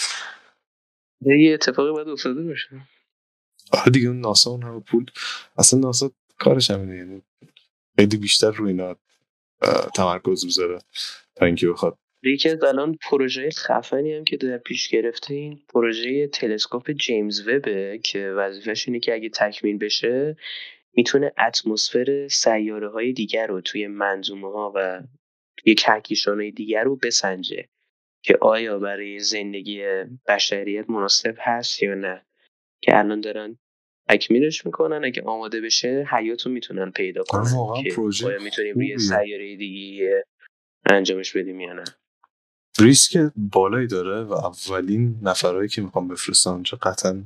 یه 1.22 1.53
اتفاقی 1.53 1.91
باید 1.91 2.07
افتاده 2.07 2.43
باشه. 2.43 2.88
آره 3.72 3.91
دیگه 3.91 4.07
اون 4.07 4.19
ناسا 4.19 4.51
اون 4.51 4.63
همه 4.63 4.79
پول 4.79 5.05
اصلا 5.57 5.79
ناسا 5.79 6.12
کارش 6.38 6.72
همینه 6.72 6.98
یعنی 6.98 7.22
خیلی 7.95 8.17
بیشتر 8.17 8.51
روی 8.51 8.72
اینا 8.72 8.95
تمرکز 9.96 10.46
بذاره 10.46 10.79
تا 11.36 11.46
اینکه 11.46 11.67
بخواد. 11.67 11.98
یکی 12.24 12.50
از 12.50 12.63
الان 12.63 12.98
پروژه 13.10 13.50
خفنی 13.50 14.13
هم 14.13 14.24
که 14.24 14.38
در 14.38 14.58
پیش 14.58 14.89
گرفته 14.89 15.34
این 15.34 15.60
پروژه 15.70 16.27
تلسکوپ 16.27 16.91
جیمز 16.91 17.48
وبه 17.48 18.00
که 18.03 18.29
وظیفش 18.29 18.88
اینه 18.88 19.00
که 19.00 19.13
اگه 19.13 19.29
تکمیل 19.29 19.77
بشه 19.77 20.38
می‌تونه 20.93 21.32
اتمسفر 21.48 22.27
سیاره 22.27 22.89
های 22.89 23.13
دیگر 23.13 23.48
رو 23.48 23.62
توی 23.62 23.88
منظومه 23.88 24.51
ها 24.51 24.74
و 24.75 25.01
توی 25.58 25.75
کهکشان 25.75 26.50
دیگر 26.50 26.84
رو 26.84 26.96
بسنجه 26.96 27.65
که 28.24 28.38
آیا 28.41 28.79
برای 28.79 29.20
زندگی 29.20 29.84
بشریت 30.27 30.89
مناسب 30.89 31.36
هست 31.39 31.84
یا 31.84 31.96
نه. 31.96 32.25
که 32.82 32.98
الان 32.98 33.22
دارن 33.22 33.58
تکمیلش 34.10 34.65
می‌کنن 34.65 35.05
اگه 35.05 35.22
آماده 35.22 35.62
بشه 35.62 36.07
حیاتو 36.12 36.50
می‌تونن 36.50 36.91
پیدا 36.91 37.24
کنن 37.24 37.41
آره، 37.41 37.53
واقعا 37.53 37.83
که 37.83 37.89
پروژه 37.89 38.38
می‌تونیم 38.43 38.75
روی. 38.75 38.98
سیاره 38.98 39.55
دیگه 39.55 40.25
انجامش 40.89 41.38
بدیم 41.38 41.60
یا 41.60 41.74
نه 41.74 41.83
ریسک 42.79 43.31
بالایی 43.36 43.88
داره 43.88 44.24
و 44.24 44.33
اولین 44.33 45.19
نفرهایی 45.22 45.69
که 45.69 45.81
می‌خوام 45.81 46.07
بفرستن 46.07 46.51
اونجا 46.51 46.77
قطعا 46.81 47.24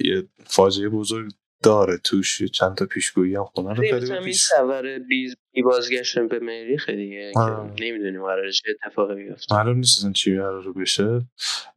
یه 0.00 0.28
فاجعه 0.44 0.88
بزرگ 0.88 1.32
داره 1.62 1.98
توش 2.04 2.42
چند 2.42 2.74
تا 2.74 2.86
پیشگویی 2.86 3.34
هم 3.34 3.44
خونه 3.44 3.74
رو 3.74 3.82
خیلی 3.82 4.20
پیش 4.20 4.42
سفر 4.42 4.98
بی, 4.98 5.34
بازگشتن 5.64 6.28
به 6.28 6.38
مریخ 6.38 6.90
دیگه. 6.90 7.32
که 7.34 7.84
نمی‌دونیم 7.84 8.22
قراره 8.22 8.52
چه 8.52 8.62
اتفاقی 8.70 9.14
بیفته. 9.14 9.54
معلوم 9.54 9.76
نیست 9.76 9.98
اصلا 9.98 10.12
چی 10.12 10.36
قرار 10.36 10.72
بشه. 10.72 11.20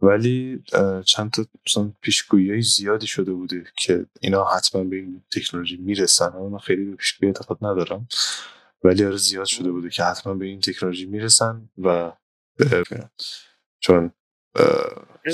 ولی 0.02 0.64
چند 1.06 1.32
تا 1.32 1.46
مثلا 1.68 1.92
پیشگویی 2.02 2.50
های 2.50 2.62
زیادی 2.62 3.08
شده 3.08 3.32
بوده 3.34 3.64
که 3.78 4.06
اینا 4.22 4.46
حتما 4.46 4.84
به 4.84 4.96
این 4.96 5.24
تکنولوژی 5.32 5.78
می‌رسن. 5.78 6.30
من 6.30 6.58
خیلی 6.58 6.86
به 6.86 6.96
پیشگویی 6.96 7.28
اعتقاد 7.28 7.58
ندارم. 7.62 8.08
ولی 8.84 9.06
آره 9.06 9.18
زیاد 9.18 9.46
شده 9.46 9.72
بوده 9.72 9.90
که 9.90 10.04
حتما 10.04 10.34
به 10.34 10.46
این 10.46 10.60
تکنولوژی 10.60 11.06
می‌رسن 11.06 11.70
و 11.78 12.12
چون 13.80 14.12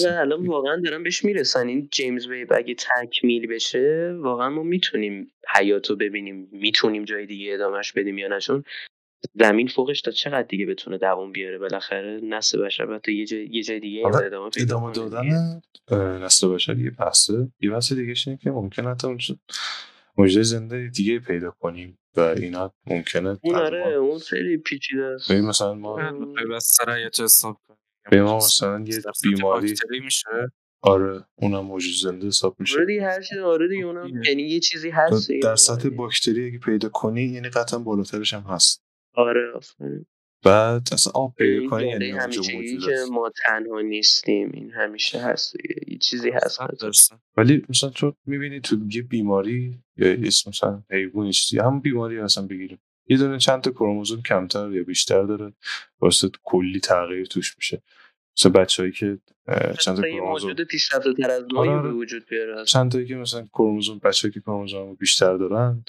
الان 0.05 0.47
واقعا 0.47 0.81
دارن 0.85 1.03
بهش 1.03 1.25
می‌رسن. 1.25 1.67
این 1.67 1.89
جیمز 1.91 2.27
ویب 2.27 2.53
اگه 2.53 2.75
تکمیل 2.75 3.47
بشه 3.47 4.15
واقعا 4.19 4.49
ما 4.49 4.63
می‌تونیم 4.63 5.31
حیاتو 5.55 5.95
ببینیم. 5.95 6.49
می‌تونیم 6.51 7.05
جای 7.05 7.25
دیگه 7.25 7.53
ادامهش 7.53 7.91
بدیم 7.91 8.17
یا 8.17 8.27
نه؟ 8.27 8.39
چون 8.39 8.63
زمین 9.33 9.67
فوقش 9.67 10.01
تا 10.01 10.11
چقدر 10.11 10.47
دیگه 10.47 10.65
بتونه 10.65 10.97
دووم 10.97 11.31
بیاره؟ 11.31 11.57
بالاخره 11.57 12.19
نسل 12.23 12.61
بشر 12.61 12.97
تا 12.97 13.11
یه 13.11 13.25
جای, 13.25 13.47
یه 13.51 13.63
جای 13.63 13.79
دیگه 13.79 14.05
ادامه 14.05 14.49
پیدا 14.49 14.77
ادامه. 14.77 14.93
دادن 14.93 15.61
نسل 16.25 16.47
بشر 16.47 16.77
یه 16.77 16.91
بحثه. 16.91 17.51
یه 17.59 17.69
بحث 17.69 17.93
دیگه 17.93 18.13
اینه 18.25 18.39
که 18.43 18.51
ممکن 18.51 18.87
حتی 18.87 19.07
اونجا 19.07 19.35
موجود 20.17 20.43
زنده 20.43 20.87
دیگه 20.87 21.19
پیدا 21.19 21.51
کنیم 21.51 21.97
و 22.15 22.19
اینا 22.19 22.73
ممکنه 22.87 23.37
اون 23.43 23.55
آره 23.55 23.93
اون 23.93 24.19
خیلی 24.19 24.57
پیچیده 24.57 25.03
است. 25.03 25.31
مثلا 25.31 25.73
ما 25.73 26.13
پیوسته 26.37 26.91
حیات 26.93 27.19
حساب 27.19 27.57
کنیم 27.67 27.79
به 28.11 28.23
ما 28.23 28.37
مثلا 28.37 28.83
یه 28.87 29.01
بیماری 29.23 29.75
میشه 30.03 30.29
آره 30.81 31.25
اونم 31.35 31.59
موجود 31.59 31.93
زنده 31.93 32.27
حساب 32.27 32.55
میشه 32.59 32.75
آره 32.75 32.85
دیگه 32.85 33.01
هر 33.01 33.21
چیز 33.21 33.37
آره 33.37 33.67
دیگه 33.67 33.85
اونم. 33.85 34.23
یعنی 34.23 34.43
یه 34.43 34.59
چیزی 34.59 34.89
هست 34.89 35.31
در 35.43 35.55
سطح 35.55 35.89
باکتری 35.89 36.47
اگه 36.47 36.57
پیدا 36.57 36.89
کنی 36.89 37.23
یعنی 37.23 37.49
قطعا 37.49 37.79
بالاترش 37.79 38.33
هم 38.33 38.41
هست 38.41 38.83
آره 39.15 39.51
آفرین. 39.55 40.05
بعد 40.45 40.89
اصلا 40.91 41.13
آب 41.15 41.33
پیدا 41.37 41.69
کنی 41.69 41.87
یعنی 41.87 42.11
اونجا 42.11 42.41
موجود 42.53 42.85
که 42.85 42.95
ما 43.11 43.31
تنها 43.45 43.81
نیستیم 43.81 44.51
این 44.53 44.71
همیشه 44.71 45.19
هست. 45.19 45.55
یه 45.87 45.97
چیزی 45.97 46.29
هست. 46.29 46.59
ولی 47.37 47.65
مثلا 47.69 47.89
تو 47.89 48.13
می‌بینی 48.25 48.61
تو 48.61 48.77
یه 48.89 49.01
بیماری 49.01 49.79
یا 49.97 50.11
اسم 50.11 50.49
مثلا 50.49 50.83
حیوانی 50.91 51.31
چیزی 51.31 51.59
هم 51.59 51.79
بیماری 51.79 52.19
اصلا 52.19 52.47
بگیریم 52.47 52.79
یه 53.07 53.17
دونه 53.17 53.37
چند 53.37 53.61
تا 53.61 53.71
کروموزوم 53.71 54.21
کمتر 54.21 54.71
یا 54.71 54.83
بیشتر 54.83 55.23
داره 55.23 55.53
واسه 55.99 56.29
کلی 56.43 56.79
تغییر 56.79 57.25
توش 57.25 57.57
میشه 57.57 57.81
مثلا 58.37 58.51
بچه‌ای 58.51 58.91
که 58.91 59.17
چند 59.79 59.95
تا 59.95 60.01
کروموزوم 60.01 60.49
موجود 60.49 60.67
پیشرفته 60.67 61.13
تر 61.13 61.31
از 61.31 61.43
ما 61.53 61.59
آره، 61.59 61.69
آره. 61.71 61.81
به 61.81 61.93
وجود 61.93 62.25
بیاره. 62.29 62.65
چند 62.65 62.91
تایی 62.91 63.07
که 63.07 63.15
مثلا 63.15 63.47
کروموزوم 63.53 63.99
بچه‌ای 63.99 64.31
که 64.33 64.39
کروموزوم 64.39 64.95
بیشتر 64.95 65.37
دارن 65.37 65.83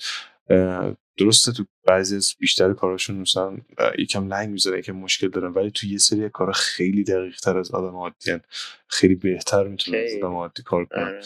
درسته 1.18 1.52
تو 1.52 1.64
بعضی 1.84 2.16
از 2.16 2.34
بیشتر 2.38 2.72
کاراشون 2.72 3.16
مثلا 3.16 3.56
یکم 3.98 4.28
لنگ 4.28 4.48
می‌ذارن 4.48 4.78
یکم 4.78 4.92
مشکل 4.92 5.28
دارن 5.28 5.52
ولی 5.52 5.70
تو 5.70 5.87
یه 5.87 5.98
سری 5.98 6.28
کارا 6.28 6.52
خیلی 6.52 7.04
دقیق 7.04 7.40
تر 7.40 7.58
از 7.58 7.70
آدم 7.70 7.96
عادی 7.96 8.30
هن. 8.30 8.40
خیلی 8.88 9.14
بهتر 9.14 9.68
می‌تونن 9.68 9.98
از. 10.04 10.14
آدم 10.22 10.34
عادی 10.34 10.62
کار 10.62 10.84
کنن 10.84 11.02
آره. 11.04 11.20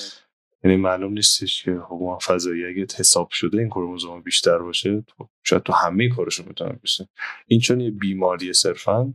یعنی 0.65 0.77
معلوم 0.77 1.13
نیستش 1.13 1.65
که 1.65 1.71
حقوق 1.71 2.23
فضایی 2.23 2.67
اگه 2.67 2.87
حساب 2.99 3.31
شده 3.31 3.59
این 3.59 3.69
کروموزوم 3.69 4.23
بیشتر 4.23 4.59
باشه 4.59 5.05
خب 5.19 5.29
شاید 5.45 5.63
تو 5.63 5.73
همه 5.73 6.09
کارشون 6.09 6.47
می‌تونن 6.49 6.79
بشه 6.83 7.09
این 7.47 7.61
چون 7.61 7.81
یه 7.81 7.91
بیماری 7.91 8.53
صرفا 8.53 9.15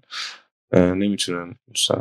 نمی‌تونن 0.73 1.55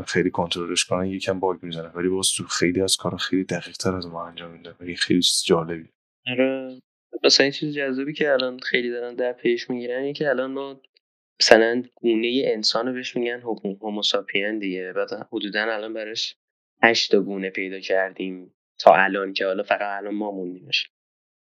خیلی 0.07 0.31
کنترلش 0.31 0.85
کنن 0.85 1.07
یکم 1.07 1.41
باگ 1.41 1.63
می‌زنه 1.63 1.89
ولی 1.89 2.09
باز 2.09 2.33
تو 2.37 2.45
خیلی 2.45 2.81
از 2.81 2.97
کارا 2.97 3.17
خیلی 3.17 3.45
دقیق 3.45 3.77
تر 3.77 3.97
از 3.97 4.07
ما 4.07 4.27
انجام 4.27 4.51
میده 4.51 4.71
و 4.71 4.83
این 4.83 4.97
خیلی 4.97 5.21
جالبی 5.47 5.89
آره. 6.27 6.81
مثلا 7.25 7.45
این 7.45 7.53
چیز 7.53 7.75
جذابی 7.75 8.13
که 8.13 8.33
الان 8.33 8.59
خیلی 8.59 8.91
دارن 8.91 9.15
در 9.15 9.33
پیش 9.33 9.71
می‌گیرن 9.71 10.01
اینه 10.01 10.13
که 10.13 10.29
الان 10.29 10.53
ما 10.53 10.81
مثلا 11.41 11.83
گونه 11.95 12.43
انسان 12.45 12.87
رو 12.87 12.93
بهش 12.93 13.17
میگن 13.17 13.41
هومو- 13.41 13.79
هوموساپین 13.83 14.59
دیگه. 14.59 14.93
بعد 14.97 15.09
حدودا 15.33 15.63
الان 15.63 15.95
براش 15.95 16.37
هشت 16.83 17.17
گونه 17.17 17.51
پیدا 17.51 17.81
کردیم. 17.81 18.56
تا 18.79 18.95
الان 18.95 19.33
که 19.33 19.47
حالا 19.47 19.63
فقط 19.63 20.03
الان 20.03 20.15
ما 20.15 20.31
موندیمش. 20.31 20.91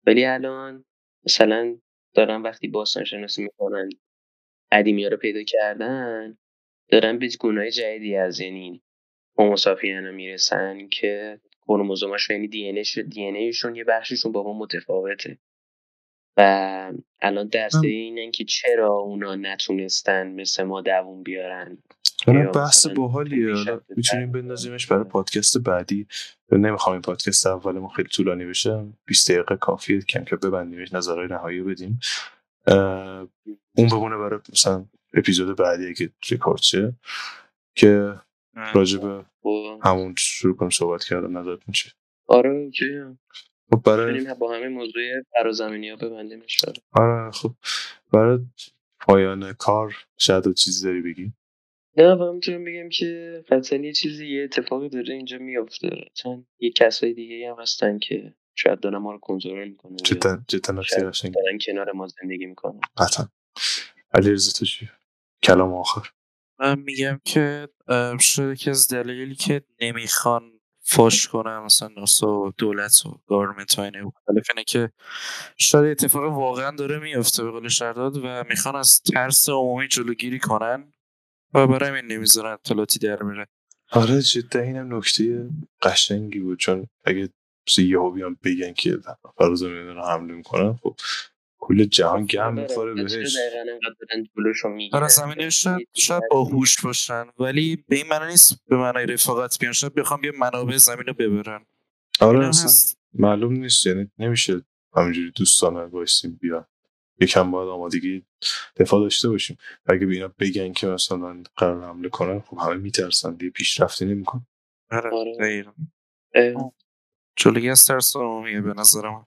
ولی 0.07 0.25
الان 0.25 0.85
مثلا 1.25 1.77
دارن 2.13 2.41
وقتی 2.41 2.67
باستان 2.67 3.03
شناسی 3.03 3.43
می‌کنن 3.43 3.89
قدیمی 4.71 5.09
رو 5.09 5.17
پیدا 5.17 5.43
کردن 5.43 6.37
دارن 6.89 7.19
به 7.19 7.29
گونه 7.39 7.71
جدیدی 7.71 8.15
از 8.15 8.39
یعنی 8.39 8.83
هوموساپین 9.37 10.05
رو 10.05 10.11
می‌رسن 10.11 10.87
که 10.87 11.39
کروموزوماش 11.67 12.29
یعنی 12.29 12.47
دی 12.47 12.69
ان 12.69 12.83
دی 13.09 13.21
یه 13.75 13.83
بخششون 13.83 14.31
با 14.31 14.43
ما 14.43 14.53
متفاوته. 14.53 15.37
و 16.37 16.91
الان 17.21 17.47
درسته 17.47 17.87
اینن 17.87 18.31
که 18.31 18.43
چرا 18.45 18.93
اونا 18.93 19.35
نتونستن 19.35 20.27
مثل 20.27 20.63
ما 20.63 20.81
دووم 20.81 21.23
بیارن. 21.23 21.77
بحث 22.53 22.87
باحالیه. 22.87 23.53
می‌تونیم. 23.95 24.31
بندازیمش 24.31 24.87
برای 24.87 25.03
پادکست 25.03 25.57
بعدی. 25.57 26.07
نمی‌خوام 26.51 26.93
این 26.93 27.01
پادکست 27.01 27.47
اول 27.47 27.79
ما 27.79 27.87
خیلی 27.87 28.09
طولانی 28.09 28.45
بشه. 28.45 28.85
20 29.05 29.31
دقیقه 29.31 29.55
کافیه. 29.55 30.01
کم 30.01 30.23
که 30.23 30.35
ببندیمش 30.35 30.93
نظرهای 30.93 31.27
نهایی 31.27 31.61
بدیم. 31.61 31.99
اون 33.77 33.89
بمونه 33.91 34.17
برای 34.17 34.39
مثلا 34.53 34.85
اپیزود 35.13 35.57
بعدی 35.57 35.93
که 35.93 36.09
ریکورد 36.29 36.61
شه. 36.61 36.93
که 37.75 38.15
و 39.03 39.23
همون 39.83 40.15
شروع 40.17 40.55
کنیم 40.55 40.69
صحبت 40.69 41.03
کردن. 41.03 41.31
نظرتون 41.37 41.73
چیه؟ 41.73 41.91
آره 42.27 42.49
اوکی. 42.49 43.01
خب 43.71 43.81
برای 43.85 44.33
با 44.39 44.55
همین 44.55 44.67
موضوع 44.67 45.03
فرازمینی 45.33 45.89
ها 45.89 45.95
ببندیمش 45.95 46.57
برای 46.65 46.81
آره 46.91 47.31
خب. 47.31 47.51
برای 48.13 48.39
پایان 48.99 49.53
کار 49.53 49.95
شاید 50.17 50.53
چیزی 50.53 50.87
داری 50.87 51.01
بگی؟ 51.01 51.33
نه 51.97 52.13
و 52.13 52.33
می‌تونم 52.33 52.65
بگم 52.65 52.89
که 52.89 53.43
قطعا 53.49 53.79
یه 53.79 53.93
چیزی 53.93 54.27
یه 54.27 54.43
اتفاقی 54.43 54.89
داره 54.89 55.13
اینجا 55.13 55.37
میفته 55.37 55.89
چون 56.13 56.47
یه 56.59 56.71
کسای 56.71 57.13
دیگه 57.13 57.49
هم 57.51 57.61
هستن 57.61 57.99
که 57.99 58.33
شاید 58.55 58.79
دارن 58.79 58.97
ما 58.97 59.11
رو 59.11 59.19
کنترل 59.19 59.67
می‌کنن 59.67 59.95
جدا 59.95 60.43
جدا 60.47 60.73
دارن 60.73 61.57
کنار 61.65 61.91
ما 61.91 62.07
زندگی 62.07 62.45
می‌کنن. 62.45 62.79
قطعا. 62.97 63.27
علیرضا 64.13 64.51
تو 64.59 64.65
چی 64.65 64.89
کلام 65.43 65.73
آخر. 65.73 66.09
من 66.59 66.79
میگم 66.79 67.19
که 67.25 67.67
شاید 68.21 68.51
یکی 68.51 68.69
از 68.69 68.87
دلایلی 68.87 69.35
که 69.35 69.61
نمی‌خوان 69.81 70.51
فاش 70.87 71.27
کنن 71.27 71.59
مثلا 71.59 71.87
ناسا 71.97 72.39
و 72.39 72.51
دولت 72.57 73.05
و 73.05 73.19
گارمنت 73.27 73.73
های 73.73 73.91
مختلف 74.01 74.47
اینه 74.49 74.63
که 74.63 74.91
شاید 75.57 75.85
اتفاق 75.85 76.23
واقعا 76.23 76.71
داره 76.71 76.99
میفته 76.99 77.43
به 77.43 77.51
قول 77.51 77.67
شرداد 77.67 78.17
و 78.17 78.43
می‌خوان 78.49 78.75
از 78.75 79.01
ترس 79.01 79.49
عمومی 79.49 79.87
جلوگیری 79.87 80.39
کنن. 80.39 80.91
و 81.55 81.67
برای 81.67 81.89
همین 81.89 82.11
نمی‌ذارن 82.11 82.53
اطلاعاتی 82.53 82.99
در 82.99 83.23
میره 83.23 83.47
آره 83.91 84.21
جدا 84.21 84.59
اینم 84.59 84.97
نکته 84.97 85.49
قشنگی 85.81 86.39
بود. 86.39 86.59
چون 86.59 86.87
اگه 87.05 87.29
یهو 87.77 88.11
بیان 88.11 88.37
بگن 88.43 88.73
که 88.73 88.97
فرا 89.37 89.55
زمین 89.55 89.87
رو 89.87 90.01
حمله 90.01 90.33
می‌کنن 90.33 90.73
خب 90.73 90.95
کل 91.59 91.85
جهان 91.85 92.25
گم 92.25 92.53
می‌خوره 92.53 92.91
آره، 92.91 93.07
چرا 93.07 93.23
بهش 93.23 93.37
برای 94.93 95.09
زمینه 95.09 95.49
شاید 95.49 95.87
شاید 95.93 96.23
باهوش 96.31 96.81
باشن 96.81 97.25
ولی 97.39 97.83
به 97.87 97.95
این 97.95 98.07
معنی 98.07 98.31
نیست 98.31 98.65
به 98.67 98.77
معنای 98.77 99.05
رفاقت 99.05 99.59
بیان. 99.59 99.73
شاید 99.73 99.93
بخوام 99.93 100.21
بیا 100.21 100.31
منابع 100.39 100.77
زمین 100.77 101.05
رو 101.05 101.13
ببرن. 101.13 101.65
آره 102.19 102.47
اصلا. 102.47 102.93
معلوم 103.13 103.53
نیست. 103.53 103.85
یعنی 103.85 104.11
نمیشه 104.19 104.61
همینجوری 104.95 105.31
دوستانه 105.31 105.79
وایسیم 105.79 106.39
بیان. 106.41 106.65
یکم 107.19 107.51
باید 107.51 107.69
آمادگی 107.69 108.25
دفاع 108.77 108.99
داشته 108.99 109.29
باشیم. 109.29 109.57
و 109.85 109.93
اگه 109.93 110.05
به 110.05 110.13
اینا 110.13 110.27
بگن 110.27 110.73
که 110.73 110.87
مثلا 110.87 111.43
قرار 111.57 111.83
حمله 111.83 112.09
کنن 112.09 112.39
خب 112.39 112.57
همه 112.57 112.75
میترسن 112.75 113.35
دیگه 113.35 113.51
پیشرفتی 113.51 114.05
نمیکن 114.05 114.47
آره 114.91 115.09
آره. 115.11 115.65
جلوگی 117.35 117.69
از 117.69 117.85
ترس 117.85 118.15
عمومیه 118.15 118.61
به 118.61 118.73
نظر 118.73 119.09
من. 119.09 119.25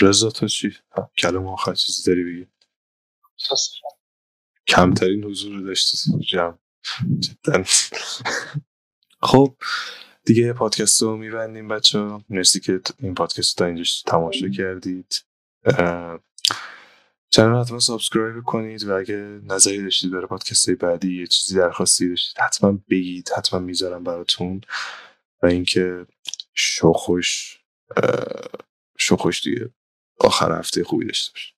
رضا 0.00 0.30
تو 0.30 0.48
چی؟ 0.48 0.76
کلام 1.18 1.46
آخر 1.46 1.74
چیزی 1.74 2.10
داری 2.10 2.24
بگی. 2.24 2.46
کمترین 4.66 5.24
حضور 5.24 5.56
رو 5.56 5.66
داشتی. 5.66 5.98
جمع. 6.20 6.58
جدا. 7.18 7.64
خب 9.22 9.56
دیگه 10.24 10.52
پادکست 10.52 11.02
رو 11.02 11.16
میبندیم 11.16 11.68
بچه 11.68 11.98
ها 11.98 12.24
مرسی 12.28 12.60
که 12.60 12.80
این 12.98 13.14
پادکست 13.14 13.60
رو 13.60 13.64
تا 13.64 13.66
اینجا 13.66 13.84
تماشا 14.06 14.48
کردید. 14.48 15.24
اه، 15.64 16.20
channel 17.34 17.60
حتما 17.60 17.78
subscribe 17.78 18.44
کنید 18.44 18.84
و 18.88 18.92
اگه 18.96 19.40
نظری 19.44 19.82
داشتید 19.82 20.10
برای 20.12 20.26
پادکست 20.26 20.70
بعدی 20.70 21.20
یه 21.20 21.26
چیزی 21.26 21.56
درخواستی 21.56 22.08
داشتید 22.08 22.38
حتما 22.38 22.78
بگید 22.90 23.30
حتما 23.36 23.60
می‌ذارم 23.60 24.04
براتون 24.04 24.60
و 25.42 25.46
اینکه 25.46 26.06
شو 26.54 26.92
خوش 26.92 27.60
شو 28.98 29.16
خوش 29.16 29.42
دیگه. 29.42 29.70
آخر 30.20 30.58
هفته 30.58 30.84
خوبی 30.84 31.06
داشته 31.06 31.32
باش 31.32 31.54